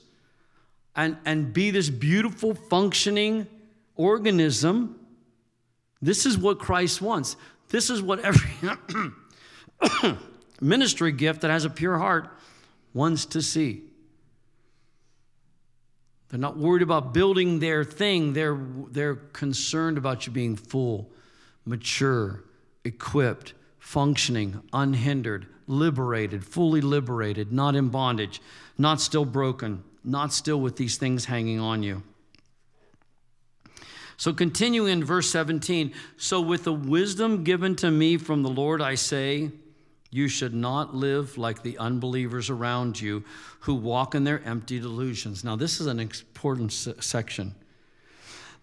[0.95, 3.49] and and be this beautiful functioning
[3.97, 5.01] organism
[6.05, 7.37] this is what Christ wants.
[7.71, 8.51] This is what every
[10.61, 12.29] ministry gift that has a pure heart
[12.93, 13.85] wants to see.
[16.29, 18.59] They're not worried about building their thing, they're,
[18.91, 21.11] they're concerned about you being full,
[21.65, 22.45] mature,
[22.85, 28.43] equipped, functioning, unhindered, liberated, fully liberated, not in bondage,
[28.77, 32.03] not still broken, not still with these things hanging on you.
[34.25, 38.81] So, continuing in verse 17, so with the wisdom given to me from the Lord,
[38.81, 39.51] I say,
[40.11, 43.23] you should not live like the unbelievers around you
[43.61, 45.45] who walk in their empty delusions.
[45.45, 47.55] Now, this is an important section.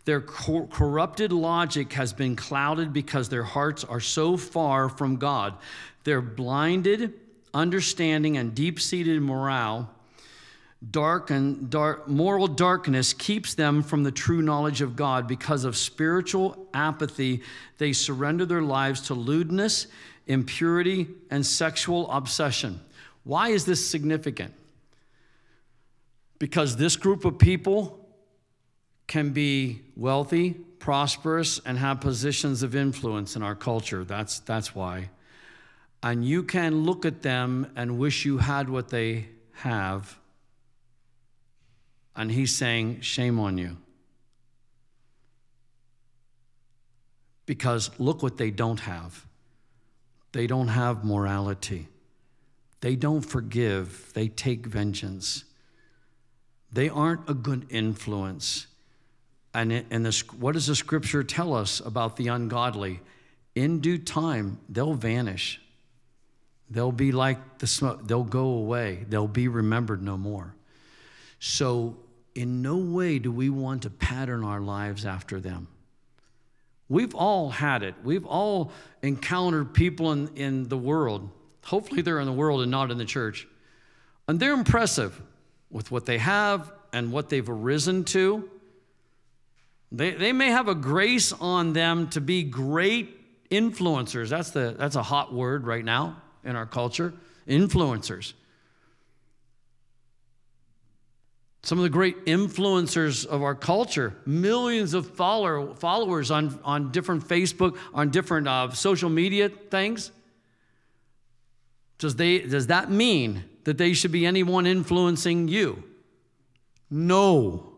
[0.06, 5.54] Their cor- corrupted logic has been clouded because their hearts are so far from God.
[6.06, 7.14] Their blinded
[7.54, 9.92] understanding and deep seated morale
[10.90, 15.78] dark and dark, moral darkness keeps them from the true knowledge of God because of
[15.78, 17.42] spiritual apathy.
[17.78, 19.88] They surrender their lives to lewdness,
[20.26, 22.82] impurity, and sexual obsession.
[23.24, 24.54] Why is this significant?
[26.40, 28.00] Because this group of people
[29.06, 34.04] can be wealthy, prosperous, and have positions of influence in our culture.
[34.04, 35.10] That's, that's why.
[36.02, 40.18] And you can look at them and wish you had what they have
[42.16, 43.78] and he's saying, Shame on you.
[47.46, 49.26] Because look what they don't have
[50.32, 51.88] they don't have morality,
[52.80, 55.44] they don't forgive, they take vengeance.
[56.72, 58.68] They aren't a good influence.
[59.54, 60.08] And, and
[60.40, 63.02] what does the scripture tell us about the ungodly?
[63.56, 65.60] In due time, they'll vanish.
[66.70, 70.56] They'll be like the smoke, they'll go away, they'll be remembered no more.
[71.44, 71.98] So,
[72.36, 75.68] in no way do we want to pattern our lives after them.
[76.88, 77.96] We've all had it.
[78.04, 81.32] We've all encountered people in, in the world.
[81.66, 83.48] Hopefully, they're in the world and not in the church.
[84.28, 85.20] And they're impressive
[85.72, 88.48] with what they have and what they've arisen to.
[89.92, 94.30] They, they may have a grace on them to be great influencers.
[94.30, 97.16] That's, the, that's a hot word right now in our culture
[97.48, 98.34] influencers.
[101.64, 107.28] Some of the great influencers of our culture, millions of follower, followers on, on different
[107.28, 110.12] Facebook, on different uh, social media things.
[112.00, 115.84] Does, they, does that mean that they should be anyone influencing you?
[116.90, 117.74] No.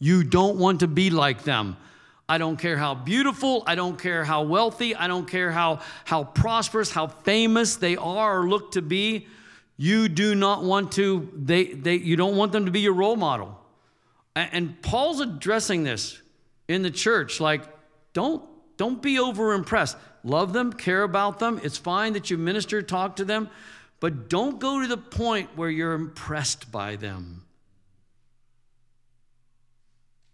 [0.00, 1.76] You don't want to be like them.
[2.28, 6.24] I don't care how beautiful, I don't care how wealthy, I don't care how, how
[6.24, 9.28] prosperous, how famous they are or look to be.
[9.78, 13.16] You do not want to, they, they, you don't want them to be your role
[13.16, 13.58] model.
[14.34, 16.20] And, and Paul's addressing this
[16.66, 17.62] in the church like,
[18.12, 18.44] don't,
[18.76, 19.96] don't be over impressed.
[20.24, 21.60] Love them, care about them.
[21.62, 23.48] It's fine that you minister, talk to them,
[24.00, 27.44] but don't go to the point where you're impressed by them.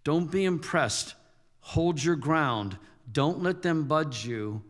[0.05, 1.15] Don't be impressed.
[1.61, 2.79] Hold your ground.
[3.11, 4.63] Don't let them budge you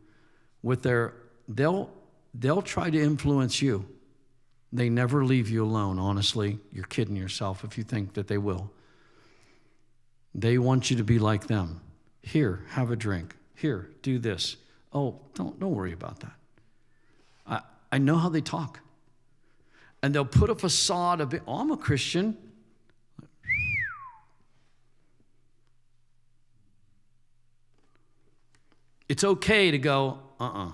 [0.62, 1.14] with their
[1.49, 1.91] they'll
[2.33, 3.87] they'll try to influence you.
[4.75, 6.59] They never leave you alone, honestly.
[6.72, 8.72] You're kidding yourself if you think that they will.
[10.35, 11.81] They want you to be like them.
[12.22, 13.37] Here, have a drink.
[13.55, 14.57] Here, do this.
[14.93, 16.33] Oh, don't, don't worry about that.
[17.47, 17.61] I,
[17.93, 18.81] I know how they talk.
[20.03, 22.37] And they'll put a facade of, oh, I'm a Christian.
[29.09, 30.68] It's okay to go, uh uh-uh.
[30.68, 30.72] uh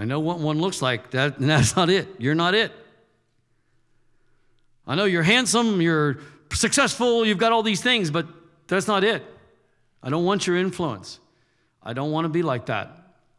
[0.00, 1.10] I know what one looks like.
[1.10, 2.08] That, that's not it.
[2.18, 2.72] You're not it.
[4.86, 6.20] I know you're handsome, you're
[6.52, 8.26] successful, you've got all these things, but
[8.66, 9.22] that's not it.
[10.02, 11.20] I don't want your influence.
[11.82, 12.90] I don't want to be like that.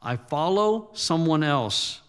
[0.01, 1.99] I follow someone else.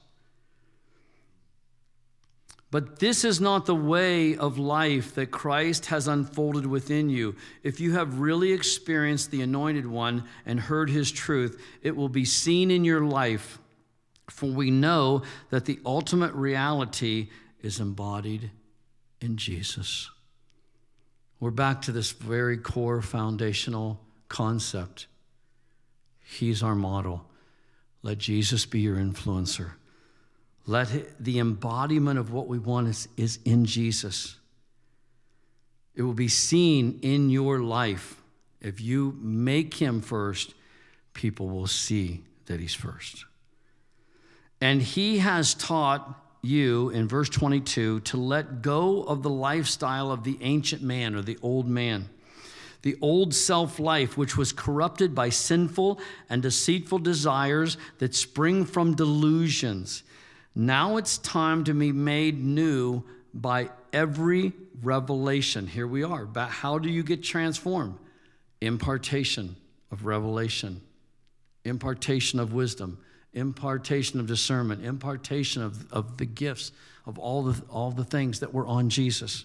[2.70, 7.34] But this is not the way of life that Christ has unfolded within you.
[7.62, 12.26] If you have really experienced the Anointed One and heard His truth, it will be
[12.26, 13.59] seen in your life.
[14.33, 17.28] For we know that the ultimate reality
[17.61, 18.51] is embodied
[19.20, 20.11] in Jesus.
[21.39, 25.07] We're back to this very core foundational concept.
[26.18, 27.24] He's our model.
[28.03, 29.72] Let Jesus be your influencer.
[30.66, 34.37] Let the embodiment of what we want is, is in Jesus.
[35.95, 38.20] It will be seen in your life.
[38.61, 40.55] If you make him first,
[41.12, 43.26] people will see that he's first.
[44.62, 50.24] And he has taught you in verse 22 to let go of the lifestyle of
[50.24, 52.08] the ancient man or the old man
[52.82, 58.94] the old self life, which was corrupted by sinful and deceitful desires that spring from
[58.94, 60.02] delusions.
[60.54, 64.52] Now it's time to be made new by every
[64.82, 65.66] revelation.
[65.66, 66.26] Here we are.
[66.26, 67.98] But how do you get transformed?
[68.60, 69.56] Impartation
[69.90, 70.80] of revelation,
[71.64, 72.98] impartation of wisdom,
[73.33, 76.72] impartation of discernment, impartation of, of the gifts
[77.07, 79.45] of all the, all the things that were on Jesus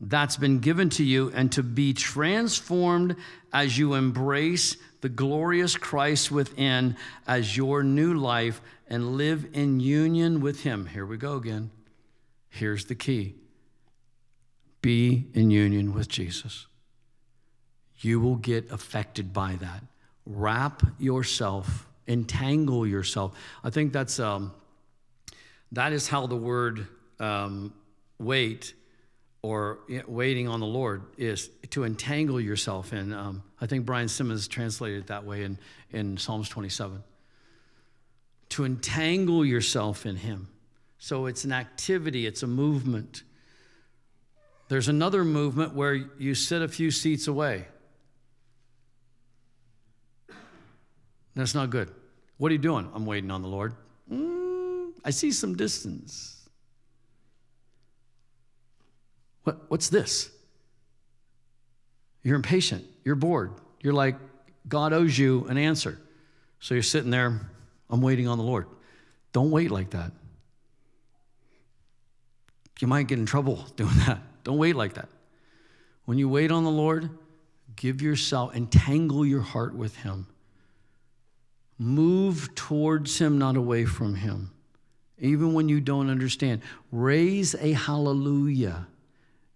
[0.00, 3.16] that's been given to you and to be transformed
[3.52, 6.96] as you embrace the glorious Christ within
[7.26, 10.86] as your new life and live in union with Him.
[10.86, 11.70] Here we go again.
[12.48, 13.34] Here's the key
[14.82, 16.66] be in union with Jesus.
[17.98, 19.82] You will get affected by that.
[20.26, 23.38] Wrap yourself, entangle yourself.
[23.62, 24.52] I think that's um,
[25.72, 26.86] that is how the word
[27.20, 27.72] um,
[28.18, 28.74] wait
[29.42, 33.12] or waiting on the Lord is to entangle yourself in.
[33.12, 35.58] Um, I think Brian Simmons translated it that way in,
[35.92, 37.02] in Psalms 27.
[38.50, 40.48] To entangle yourself in Him.
[40.98, 43.22] So it's an activity, it's a movement.
[44.68, 47.66] There's another movement where you sit a few seats away.
[51.36, 51.92] That's not good.
[52.38, 52.90] What are you doing?
[52.94, 53.74] I'm waiting on the Lord.
[54.10, 56.48] Mm, I see some distance.
[59.44, 60.30] What, what's this?
[62.22, 62.84] You're impatient.
[63.04, 63.52] You're bored.
[63.82, 64.16] You're like,
[64.66, 66.00] God owes you an answer.
[66.58, 67.48] So you're sitting there,
[67.90, 68.66] I'm waiting on the Lord.
[69.32, 70.10] Don't wait like that.
[72.80, 74.20] You might get in trouble doing that.
[74.42, 75.08] Don't wait like that.
[76.06, 77.10] When you wait on the Lord,
[77.76, 80.26] give yourself, entangle your heart with Him.
[81.78, 84.52] Move towards Him, not away from Him.
[85.18, 88.86] Even when you don't understand, raise a hallelujah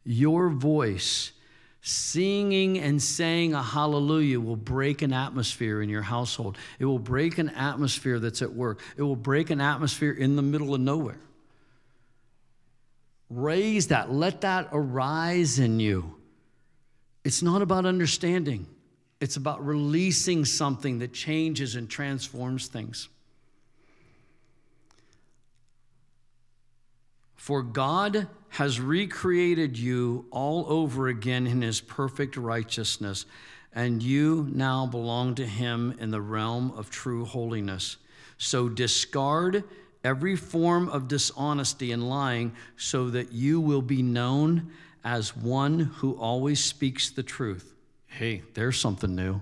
[0.04, 1.32] your voice
[1.82, 6.58] singing and saying a hallelujah will break an atmosphere in your household.
[6.78, 8.80] It will break an atmosphere that's at work.
[8.96, 11.20] It will break an atmosphere in the middle of nowhere.
[13.30, 16.16] Raise that, let that arise in you.
[17.24, 18.66] It's not about understanding,
[19.20, 23.08] it's about releasing something that changes and transforms things.
[27.36, 33.26] For God has recreated you all over again in his perfect righteousness,
[33.74, 37.96] and you now belong to him in the realm of true holiness.
[38.38, 39.64] So discard
[40.02, 44.70] every form of dishonesty and lying so that you will be known
[45.04, 47.74] as one who always speaks the truth.
[48.10, 49.40] Hey, there's something new.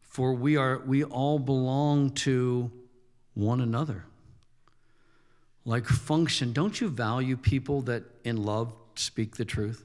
[0.00, 2.70] For we are we all belong to
[3.34, 4.04] one another.
[5.64, 9.84] Like function, don't you value people that in love speak the truth?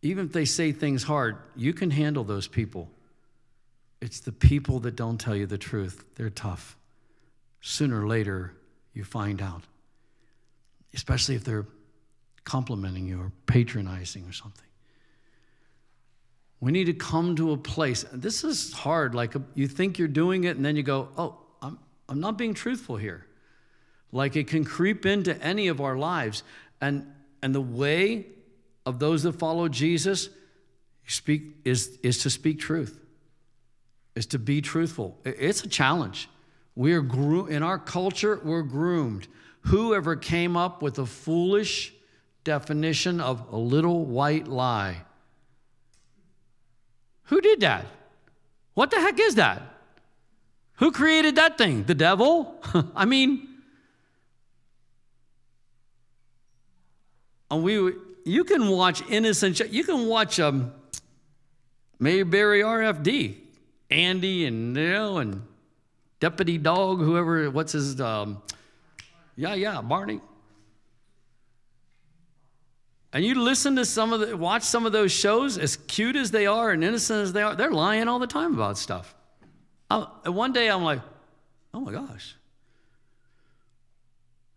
[0.00, 2.90] Even if they say things hard, you can handle those people.
[4.00, 6.04] It's the people that don't tell you the truth.
[6.16, 6.76] They're tough.
[7.60, 8.54] Sooner or later,
[8.94, 9.62] you find out,
[10.92, 11.66] especially if they're
[12.44, 14.66] complimenting you or patronizing or something.
[16.60, 18.04] We need to come to a place.
[18.12, 19.14] This is hard.
[19.14, 21.78] Like you think you're doing it, and then you go, oh, I'm,
[22.08, 23.26] I'm not being truthful here.
[24.12, 26.44] Like it can creep into any of our lives.
[26.80, 27.10] And,
[27.42, 28.26] and the way
[28.86, 30.28] of those that follow Jesus
[31.06, 32.98] speak, is, is to speak truth
[34.14, 35.18] is to be truthful.
[35.24, 36.28] It's a challenge.
[36.74, 39.28] We are in our culture, we're groomed.
[39.62, 41.92] Whoever came up with a foolish
[42.44, 45.02] definition of a little white lie?
[47.24, 47.86] Who did that?
[48.74, 49.62] What the heck is that?
[50.76, 51.84] Who created that thing?
[51.84, 52.60] The devil?
[52.96, 53.48] I mean,
[57.50, 57.92] and we
[58.24, 60.72] you can watch innocent you can watch um
[61.98, 63.36] Mayberry RFD
[63.92, 65.42] Andy and Neil and
[66.18, 68.42] Deputy Dog, whoever, what's his, um,
[69.36, 70.20] yeah, yeah, Barney.
[73.12, 76.30] And you listen to some of the, watch some of those shows, as cute as
[76.30, 79.14] they are and innocent as they are, they're lying all the time about stuff.
[80.24, 81.00] One day I'm like,
[81.74, 82.36] oh my gosh.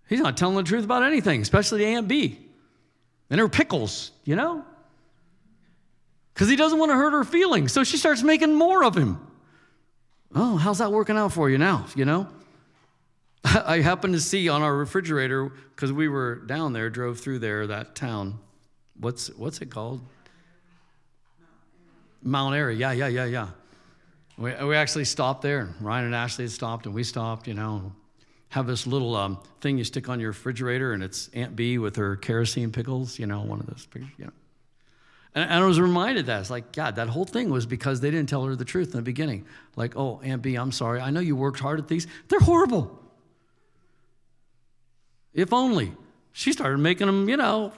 [0.08, 2.40] He's not telling the truth about anything, especially the Aunt Bee.
[3.30, 4.64] And her pickles, you know?
[6.36, 7.72] because he doesn't want to hurt her feelings.
[7.72, 9.26] So she starts making more of him.
[10.36, 11.86] Oh, how's that working out for you now?
[11.96, 12.28] You know?
[13.46, 17.66] I happened to see on our refrigerator, because we were down there, drove through there,
[17.68, 18.40] that town.
[19.00, 20.02] What's, what's it called?
[22.22, 22.76] Mount Airy.
[22.76, 23.48] Yeah, yeah, yeah, yeah.
[24.38, 25.74] We, we actually stopped there.
[25.80, 27.94] Ryan and Ashley had stopped, and we stopped, you know.
[28.50, 31.98] Have this little um, thing you stick on your refrigerator, and it's Aunt Bee with
[31.98, 34.32] her kerosene pickles, you know, one of those, you know.
[35.36, 36.40] And, I was reminded that.
[36.40, 38.96] It's like, God, that whole thing was because they didn't tell her the truth in
[38.96, 39.46] the beginning.
[39.76, 41.02] Like, oh, Aunt Bee, I'm sorry.
[41.02, 42.08] I know you worked hard at these.
[42.30, 42.98] They're horrible.
[45.34, 45.92] If only.
[46.38, 47.72] She started making them, you know.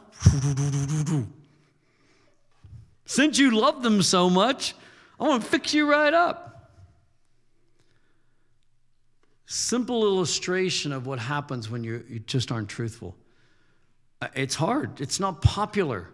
[3.06, 4.74] Since you love them so much,
[5.20, 6.72] I want to fix you right up.
[9.46, 13.16] Simple illustration of what happens when you, just aren't truthful.
[14.24, 16.10] Uh, it's hard, it's not popular.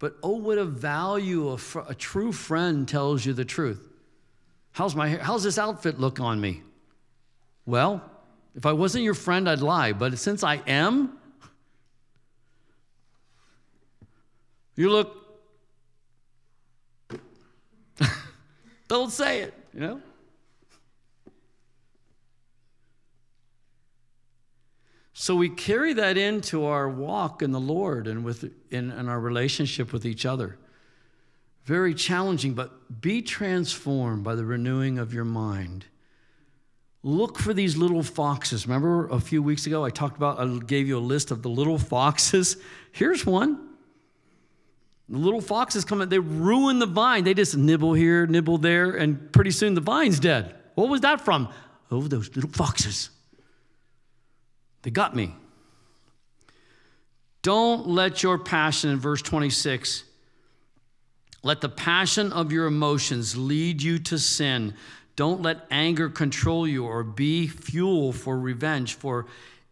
[0.00, 1.58] But oh, what a value a,
[1.88, 3.88] a true friend tells you the truth.
[4.72, 5.10] How's, my?
[5.10, 6.62] How's this outfit look on me?
[7.66, 8.02] Well,
[8.56, 9.92] if I wasn't your friend, I'd lie.
[9.92, 11.17] But since I am,
[14.78, 15.12] you look.
[18.88, 20.00] Don't say it, you know?
[25.12, 29.18] So we carry that into our walk in the Lord and with in, in our
[29.18, 30.56] relationship with each other.
[31.64, 35.86] Very challenging, but be transformed by the renewing of your mind.
[37.02, 38.68] Look for these little foxes.
[38.68, 41.50] Remember a few weeks ago I talked about, I gave you a list of the
[41.50, 42.56] little foxes.
[42.92, 43.67] Here's one.
[45.08, 47.24] The little foxes come in, they ruin the vine.
[47.24, 50.54] They just nibble here, nibble there, and pretty soon the vine's dead.
[50.74, 51.48] What was that from?
[51.90, 53.10] Oh, those little foxes.
[54.82, 55.34] They got me.
[57.42, 60.04] Don't let your passion, in verse 26,
[61.42, 64.74] let the passion of your emotions lead you to sin.
[65.16, 69.26] Don't let anger control you or be fuel for revenge for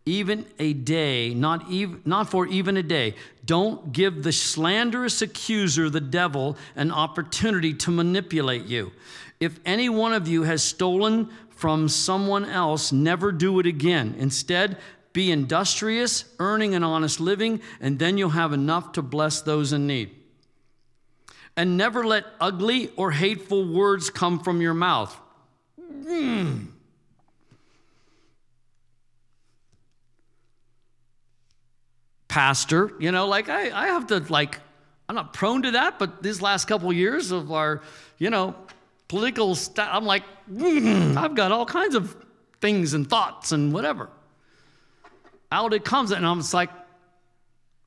[0.06, 3.16] even a day, not, even, not for even a day.
[3.44, 8.92] Don't give the slanderous accuser, the devil, an opportunity to manipulate you.
[9.40, 14.14] If any one of you has stolen from someone else, never do it again.
[14.18, 14.78] Instead,
[15.12, 19.86] be industrious, earning an honest living, and then you'll have enough to bless those in
[19.86, 20.10] need.
[21.56, 25.18] And never let ugly or hateful words come from your mouth.
[25.80, 26.66] Mm.
[32.36, 34.60] Pastor, you know, like I, I have to, like,
[35.08, 37.80] I'm not prone to that, but these last couple of years of our,
[38.18, 38.54] you know,
[39.08, 40.22] political stuff, I'm like,
[40.52, 42.14] mm, I've got all kinds of
[42.60, 44.10] things and thoughts and whatever
[45.50, 46.10] out it comes.
[46.10, 46.68] And I'm just like,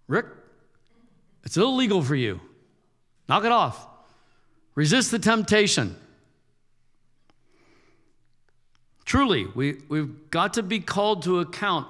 [0.08, 0.26] Rick,
[1.44, 2.42] it's illegal for you.
[3.28, 3.86] Knock it off.
[4.74, 5.96] Resist the temptation.
[9.06, 11.88] Truly, we, we've got to be called to account.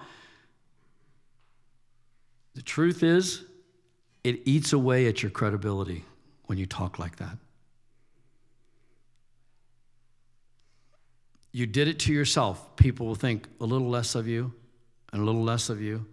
[2.59, 3.45] The truth is,
[4.21, 6.03] it eats away at your credibility
[6.47, 7.37] when you talk like that.
[11.53, 12.75] You did it to yourself.
[12.75, 14.53] People will think a little less of you
[15.13, 16.05] and a little less of you,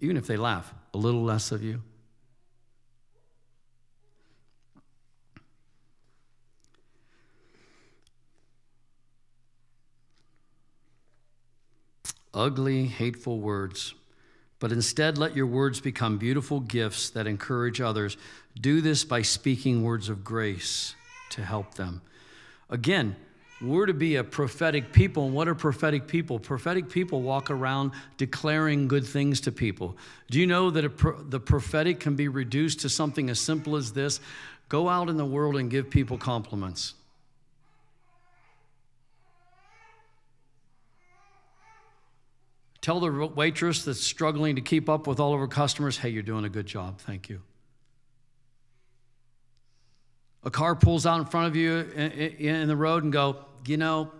[0.00, 1.82] even if they laugh, a little less of you.
[12.32, 13.94] Ugly, hateful words
[14.62, 18.16] but instead let your words become beautiful gifts that encourage others.
[18.60, 20.94] Do this by speaking words of grace
[21.30, 22.00] to help them.
[22.70, 23.16] Again,
[23.60, 25.26] we're to be a prophetic people.
[25.26, 26.38] And what are prophetic people?
[26.38, 29.96] Prophetic people walk around declaring good things to people.
[30.30, 33.92] Do you know that pro- the prophetic can be reduced to something as simple as
[33.92, 34.20] this?
[34.68, 36.94] Go out in the world and give people compliments.
[42.82, 46.22] Tell the waitress that's struggling to keep up with all of her customers, hey, you're
[46.22, 46.98] doing a good job.
[46.98, 47.40] Thank you.
[50.44, 54.10] A car pulls out in front of you in the road and go, you know,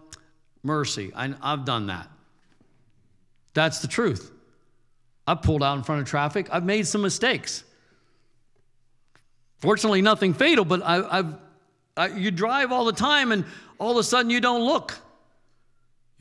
[0.62, 1.10] mercy.
[1.14, 2.08] I've done that.
[3.54, 4.30] That's the truth.
[5.26, 6.48] I've pulled out in front of traffic.
[6.52, 7.64] I've made some mistakes.
[9.58, 11.24] Fortunately, nothing fatal, but I,
[11.96, 13.44] have you drive all the time and
[13.78, 14.96] all of a sudden you don't look.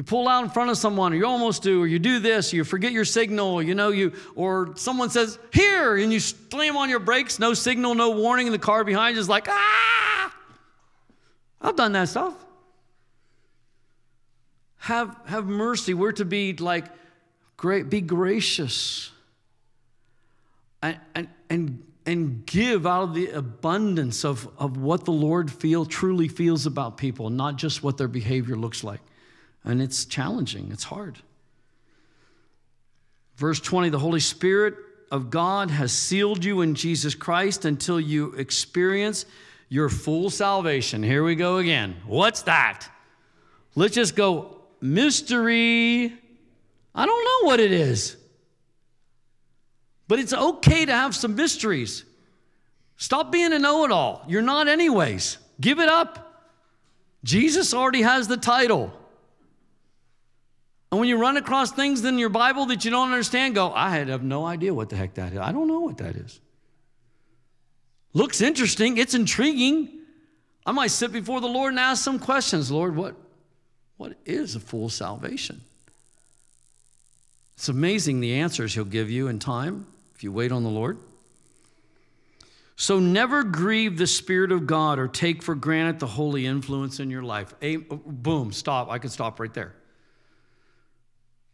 [0.02, 2.54] You pull out in front of someone, or you almost do, or you do this,
[2.54, 6.89] you forget your signal, you know, you, or someone says, here, and you slam on
[6.89, 10.36] your brakes, no signal, no warning, and the car behind you is like, ah!
[11.62, 12.34] I've done that stuff.
[14.78, 15.93] Have, have mercy.
[15.93, 16.86] We're to be like,
[17.56, 19.12] great, be gracious.
[20.82, 25.86] And, and, and, and give out of the abundance of, of what the Lord feel,
[25.86, 29.02] truly feels about people, not just what their behavior looks like.
[29.64, 31.20] And it's challenging, it's hard.
[33.36, 34.76] Verse 20 the Holy Spirit
[35.12, 39.26] of God has sealed you in Jesus Christ until you experience
[39.68, 41.03] your full salvation.
[41.03, 41.95] Here we go again.
[42.05, 42.88] What's that?
[43.76, 46.14] Let's just go mystery.
[46.93, 48.18] I don't know what it is.
[50.07, 52.03] But it's okay to have some mysteries.
[52.97, 54.24] Stop being a know it all.
[54.28, 55.38] You're not, anyways.
[55.59, 56.43] Give it up.
[57.24, 58.91] Jesus already has the title.
[60.92, 63.92] And when you run across things in your Bible that you don't understand, go, I
[63.92, 65.39] have no idea what the heck that is.
[65.39, 66.39] I don't know what that is.
[68.14, 69.89] Looks interesting, it's intriguing.
[70.66, 72.70] I might sit before the Lord and ask some questions.
[72.70, 73.16] Lord, what,
[73.96, 75.62] what is a full salvation?
[77.56, 80.98] It's amazing the answers He'll give you in time if you wait on the Lord.
[82.76, 87.10] So never grieve the Spirit of God or take for granted the holy influence in
[87.10, 87.54] your life.
[87.62, 88.89] boom, stop.
[88.89, 89.74] I can stop right there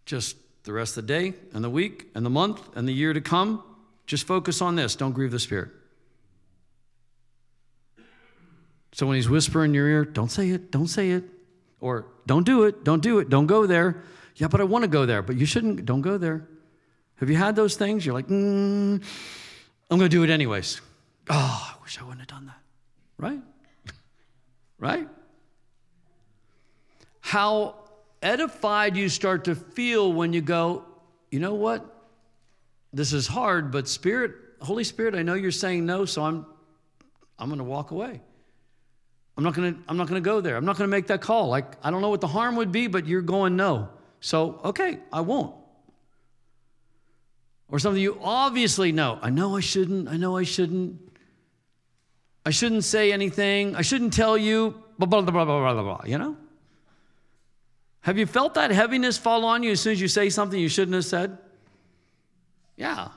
[0.07, 3.13] just the rest of the day and the week and the month and the year
[3.13, 3.61] to come,
[4.07, 4.95] just focus on this.
[4.95, 5.69] Don't grieve the Spirit.
[8.93, 11.25] So when he's whispering in your ear, don't say it, don't say it.
[11.79, 14.01] Or don't do it, don't do it, don't go there.
[14.37, 16.47] Yeah, but I want to go there, but you shouldn't, don't go there.
[17.17, 18.05] Have you had those things?
[18.05, 19.03] You're like, mm,
[19.91, 20.81] I'm going to do it anyways.
[21.29, 22.59] Oh, I wish I wouldn't have done that.
[23.19, 23.39] Right?
[24.79, 25.07] right?
[27.19, 27.75] How
[28.21, 30.85] edified you start to feel when you go,
[31.31, 31.85] you know what?
[32.93, 36.45] This is hard, but Spirit, Holy Spirit, I know you're saying no, so I'm
[37.39, 38.21] I'm to walk away.
[39.37, 40.55] I'm not to I'm not to go there.
[40.55, 41.49] I'm not to make that call.
[41.49, 43.89] Like I don't know what the harm would be, but you're going no.
[44.19, 45.55] So, okay, I won't.
[47.69, 49.19] Or something you obviously know.
[49.21, 50.07] I know I shouldn't.
[50.07, 50.99] I know I shouldn't.
[52.45, 53.75] I shouldn't say anything.
[53.75, 56.37] I shouldn't tell you blah blah blah blah blah blah, blah you know?
[58.07, 60.69] Have you felt that heaviness fall on you as soon as you say something you
[60.69, 61.37] shouldn't have said?
[62.77, 63.09] Yeah.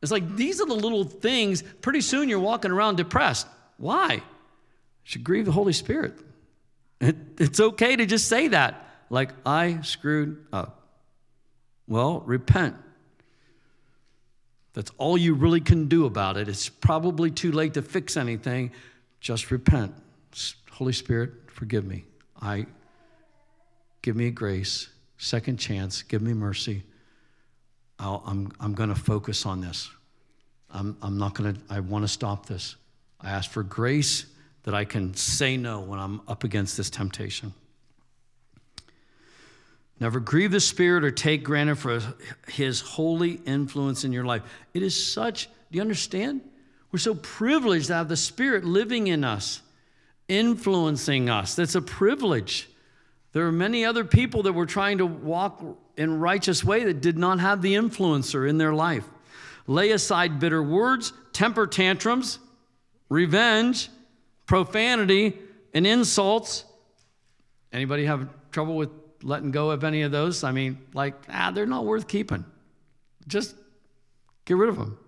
[0.00, 1.64] It's like these are the little things.
[1.80, 3.48] Pretty soon you're walking around depressed.
[3.78, 4.12] Why?
[4.12, 4.22] You
[5.02, 6.20] should grieve the Holy Spirit.
[7.00, 10.86] It, it's okay to just say that, like, I screwed up.
[11.88, 12.76] Well, repent.
[14.72, 16.48] That's all you really can do about it.
[16.48, 18.70] It's probably too late to fix anything.
[19.18, 19.96] Just repent.
[20.70, 22.04] Holy Spirit, forgive me.
[22.40, 22.66] I
[24.08, 24.88] Give me grace,
[25.18, 26.82] second chance, give me mercy.
[27.98, 29.90] i am I'm, I'm going to focus on this.
[30.70, 32.76] I'm, I'm not going to, I want to stop this.
[33.20, 34.24] I ask for grace
[34.62, 37.52] that I can say no when I'm up against this temptation.
[40.00, 42.00] Never grieve the Spirit or take granted for
[42.46, 44.40] His holy influence in your life.
[44.72, 46.40] It is such, do you understand?
[46.92, 49.60] We're so privileged to have the Spirit living in us,
[50.28, 51.54] influencing us.
[51.54, 52.70] That's a privilege.
[53.32, 55.62] There are many other people that were trying to walk
[55.96, 59.04] in righteous way that did not have the influencer in their life.
[59.66, 62.38] Lay aside bitter words, temper tantrums,
[63.08, 63.90] revenge,
[64.46, 65.38] profanity,
[65.74, 66.64] and insults.
[67.72, 68.90] Anybody have trouble with
[69.22, 70.42] letting go of any of those?
[70.42, 72.44] I mean, like, ah, they're not worth keeping.
[73.26, 73.54] Just
[74.46, 74.98] get rid of them.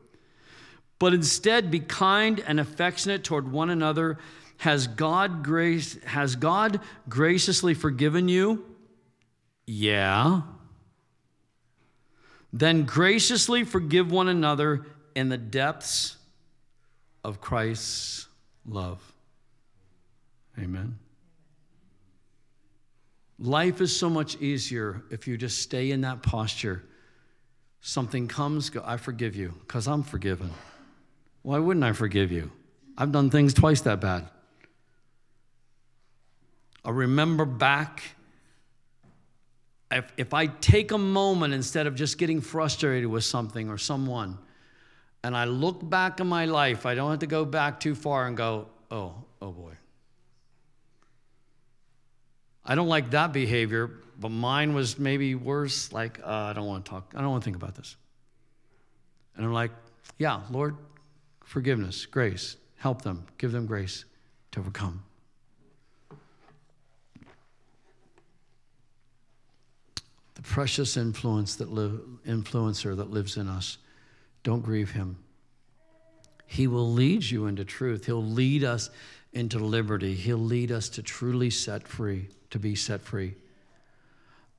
[0.98, 4.18] But instead, be kind and affectionate toward one another.
[4.60, 8.62] Has God grace has God graciously forgiven you?
[9.66, 10.42] Yeah.
[12.52, 14.84] Then graciously forgive one another
[15.14, 16.18] in the depths
[17.24, 18.28] of Christ's
[18.66, 19.00] love.
[20.58, 20.98] Amen.
[23.38, 26.84] Life is so much easier if you just stay in that posture.
[27.80, 30.50] Something comes, go, I forgive you because I'm forgiven.
[31.40, 32.50] Why wouldn't I forgive you?
[32.98, 34.28] I've done things twice that bad.
[36.84, 38.02] I remember back,
[39.90, 44.38] if, if I take a moment instead of just getting frustrated with something or someone,
[45.22, 48.26] and I look back in my life, I don't have to go back too far
[48.26, 49.72] and go, oh, oh boy.
[52.64, 55.92] I don't like that behavior, but mine was maybe worse.
[55.92, 57.96] Like, uh, I don't want to talk, I don't want to think about this.
[59.36, 59.72] And I'm like,
[60.18, 60.76] yeah, Lord,
[61.44, 64.04] forgiveness, grace, help them, give them grace
[64.52, 65.02] to overcome.
[70.40, 73.76] The precious influence that li- influencer that lives in us,
[74.42, 75.18] don't grieve him.
[76.46, 78.06] He will lead you into truth.
[78.06, 78.88] He'll lead us
[79.34, 80.14] into liberty.
[80.14, 83.34] He'll lead us to truly set free to be set free.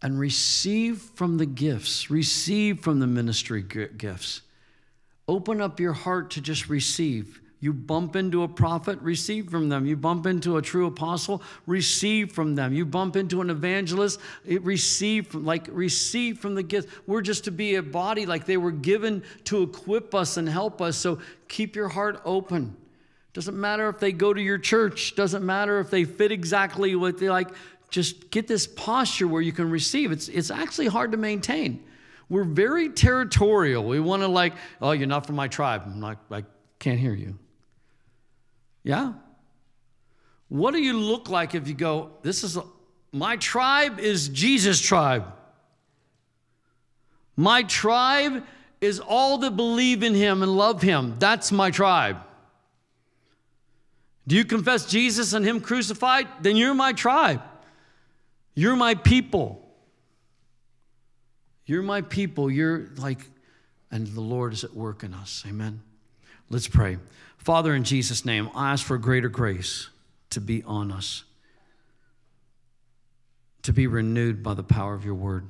[0.03, 4.41] And receive from the gifts, receive from the ministry gifts.
[5.27, 7.41] Open up your heart to just receive.
[7.61, 9.85] You bump into a prophet, receive from them.
[9.85, 12.73] You bump into a true apostle, receive from them.
[12.73, 16.89] You bump into an evangelist, eh, receive from, like receive from the gift.
[17.07, 20.81] We're just to be a body like they were given to equip us and help
[20.81, 20.97] us.
[20.97, 22.75] So keep your heart open.
[23.33, 27.17] Doesn't matter if they go to your church, doesn't matter if they fit exactly what
[27.17, 27.49] they like
[27.91, 30.11] just get this posture where you can receive.
[30.11, 31.83] It's, it's actually hard to maintain.
[32.29, 33.83] We're very territorial.
[33.83, 35.83] We want to, like, oh, you're not from my tribe.
[35.85, 36.45] I'm not, I
[36.79, 37.37] can't hear you.
[38.83, 39.13] Yeah?
[40.49, 42.63] What do you look like if you go, this is, a,
[43.11, 45.25] my tribe is Jesus' tribe?
[47.37, 48.43] My tribe
[48.81, 51.15] is all that believe in him and love him.
[51.19, 52.17] That's my tribe.
[54.27, 56.27] Do you confess Jesus and him crucified?
[56.41, 57.41] Then you're my tribe.
[58.55, 59.57] You're my people.
[61.65, 62.51] You're my people.
[62.51, 63.19] You're like,
[63.89, 65.43] and the Lord is at work in us.
[65.47, 65.81] Amen.
[66.51, 66.97] Let's pray.
[67.37, 69.87] Father, in Jesus' name, I ask for greater grace
[70.31, 71.23] to be on us,
[73.61, 75.47] to be renewed by the power of your word,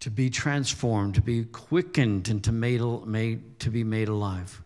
[0.00, 4.62] to be transformed, to be quickened, and to, made, made, to be made alive.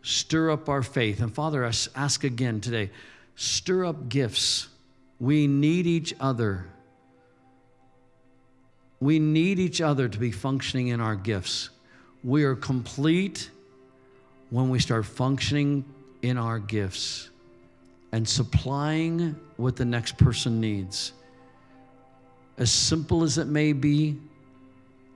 [0.00, 1.20] Stir up our faith.
[1.20, 2.90] And Father, I ask again today
[3.34, 4.68] stir up gifts
[5.20, 6.66] we need each other.
[9.00, 11.68] We need each other to be functioning in our gifts.
[12.24, 13.50] We are complete
[14.50, 15.84] when we start functioning
[16.22, 17.30] in our gifts
[18.12, 21.12] and supplying what the next person needs.
[22.58, 24.18] As simple as it may be,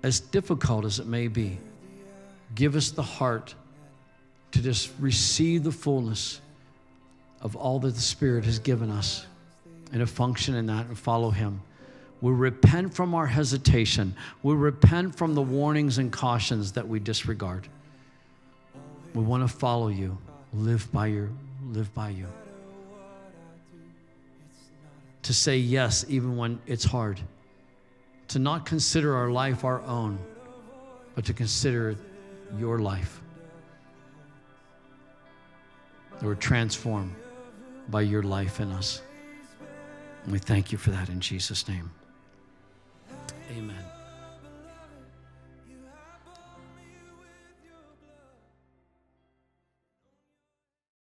[0.02, 1.58] as difficult as it may be,
[2.54, 3.54] give us the heart
[4.52, 6.40] to just receive the fullness
[7.40, 9.26] of all that the Spirit has given us
[9.92, 11.62] and to function in that and follow Him.
[12.20, 14.14] We repent from our hesitation.
[14.42, 17.66] We repent from the warnings and cautions that we disregard.
[19.14, 20.16] We want to follow you,
[20.52, 21.30] live by your,
[21.68, 22.26] live by you.
[25.22, 27.20] To say yes even when it's hard.
[28.28, 30.18] To not consider our life our own,
[31.14, 31.96] but to consider
[32.58, 33.20] your life.
[36.12, 37.14] That we're transformed
[37.88, 39.02] by your life in us.
[40.28, 41.90] We thank you for that in Jesus' name.
[43.56, 43.89] Amen.